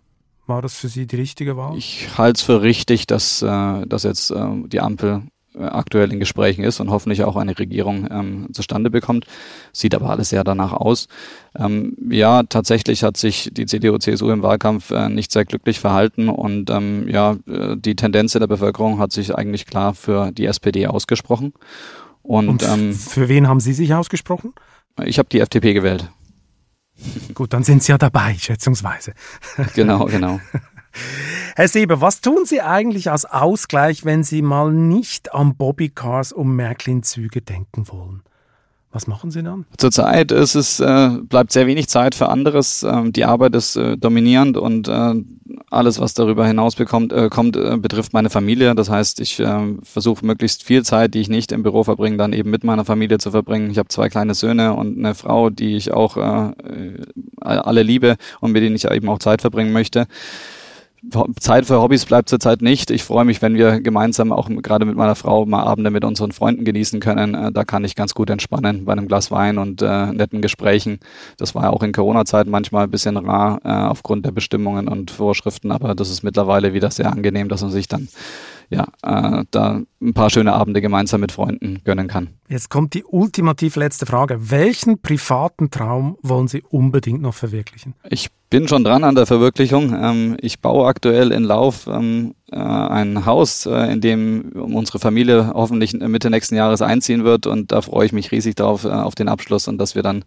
[0.47, 1.77] War das für Sie die richtige Wahl?
[1.77, 5.23] Ich halte es für richtig, dass, äh, dass jetzt äh, die Ampel
[5.55, 9.27] äh, aktuell in Gesprächen ist und hoffentlich auch eine Regierung ähm, zustande bekommt.
[9.73, 11.09] Sieht aber alles sehr danach aus.
[11.55, 16.71] Ähm, ja, tatsächlich hat sich die CDU-CSU im Wahlkampf äh, nicht sehr glücklich verhalten und
[16.71, 20.87] ähm, ja, äh, die Tendenz in der Bevölkerung hat sich eigentlich klar für die SPD
[20.87, 21.53] ausgesprochen.
[22.23, 24.55] Und, und ähm, für wen haben Sie sich ausgesprochen?
[25.05, 26.11] Ich habe die FDP gewählt.
[27.35, 29.15] Gut, dann sind Sie ja dabei, schätzungsweise.
[29.75, 30.41] Genau, genau.
[31.57, 36.55] Herr Sieber, was tun Sie eigentlich als Ausgleich, wenn Sie mal nicht an Bobbycars und
[36.55, 38.23] Märklin-Züge denken wollen?
[38.93, 39.65] Was machen Sie dann?
[39.79, 42.83] Zurzeit ist es, äh, bleibt sehr wenig Zeit für anderes.
[42.83, 45.15] Ähm, die Arbeit ist äh, dominierend und äh,
[45.71, 48.75] alles, was darüber hinaus bekommt, äh, kommt, äh, betrifft meine Familie.
[48.75, 52.35] Das heißt, ich äh, versuche möglichst viel Zeit, die ich nicht im Büro verbringe, dann
[52.35, 53.71] eben mit meiner Familie zu verbringen.
[53.71, 56.53] Ich habe zwei kleine Söhne und eine Frau, die ich auch äh,
[57.41, 60.07] alle liebe und mit denen ich eben auch Zeit verbringen möchte
[61.41, 62.91] Zeit für Hobbys bleibt zurzeit nicht.
[62.91, 66.31] Ich freue mich, wenn wir gemeinsam auch gerade mit meiner Frau mal Abende mit unseren
[66.31, 67.35] Freunden genießen können.
[67.35, 71.01] Äh, da kann ich ganz gut entspannen bei einem Glas Wein und äh, netten Gesprächen.
[71.39, 75.11] Das war ja auch in Corona-Zeiten manchmal ein bisschen rar äh, aufgrund der Bestimmungen und
[75.11, 78.09] Vorschriften, aber das ist mittlerweile wieder sehr angenehm, dass man sich dann
[78.71, 82.31] ja, äh, da ein paar schöne Abende gemeinsam mit Freunden gönnen kann.
[82.49, 84.51] Jetzt kommt die ultimativ letzte Frage.
[84.51, 87.95] Welchen privaten Traum wollen Sie unbedingt noch verwirklichen?
[88.11, 89.95] Ich bin schon dran an der Verwirklichung.
[89.99, 95.53] Ähm, ich baue aktuell in Lauf ähm, äh, ein Haus, äh, in dem unsere Familie
[95.55, 99.15] hoffentlich Mitte nächsten Jahres einziehen wird und da freue ich mich riesig darauf, äh, auf
[99.15, 100.25] den Abschluss und dass wir dann,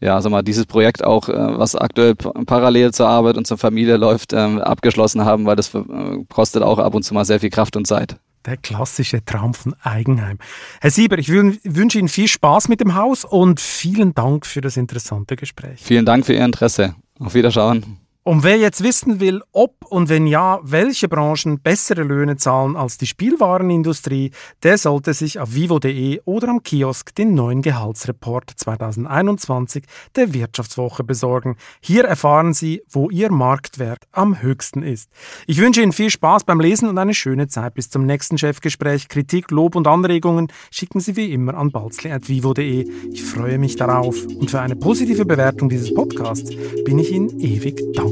[0.00, 4.34] ja, sag mal, dieses Projekt auch, was aktuell parallel zur Arbeit und zur Familie läuft,
[4.34, 5.72] ähm, abgeschlossen haben, weil das
[6.28, 8.16] kostet auch ab und zu mal sehr viel Kraft und Zeit.
[8.44, 10.38] Der klassische Traum von Eigenheim.
[10.80, 14.76] Herr Sieber, ich wünsche Ihnen viel Spaß mit dem Haus und vielen Dank für das
[14.76, 15.80] interessante Gespräch.
[15.82, 16.96] Vielen Dank für Ihr Interesse.
[17.20, 18.01] Auf Wiederschauen.
[18.24, 22.96] Und wer jetzt wissen will, ob und wenn ja, welche Branchen bessere Löhne zahlen als
[22.96, 24.30] die Spielwarenindustrie,
[24.62, 29.82] der sollte sich auf vivo.de oder am Kiosk den neuen Gehaltsreport 2021
[30.14, 31.56] der Wirtschaftswoche besorgen.
[31.80, 35.10] Hier erfahren Sie, wo Ihr Marktwert am höchsten ist.
[35.48, 39.08] Ich wünsche Ihnen viel Spaß beim Lesen und eine schöne Zeit bis zum nächsten Chefgespräch.
[39.08, 42.88] Kritik, Lob und Anregungen schicken Sie wie immer an balzli.vivo.de.
[43.10, 46.50] Ich freue mich darauf und für eine positive Bewertung dieses Podcasts
[46.84, 48.11] bin ich Ihnen ewig dankbar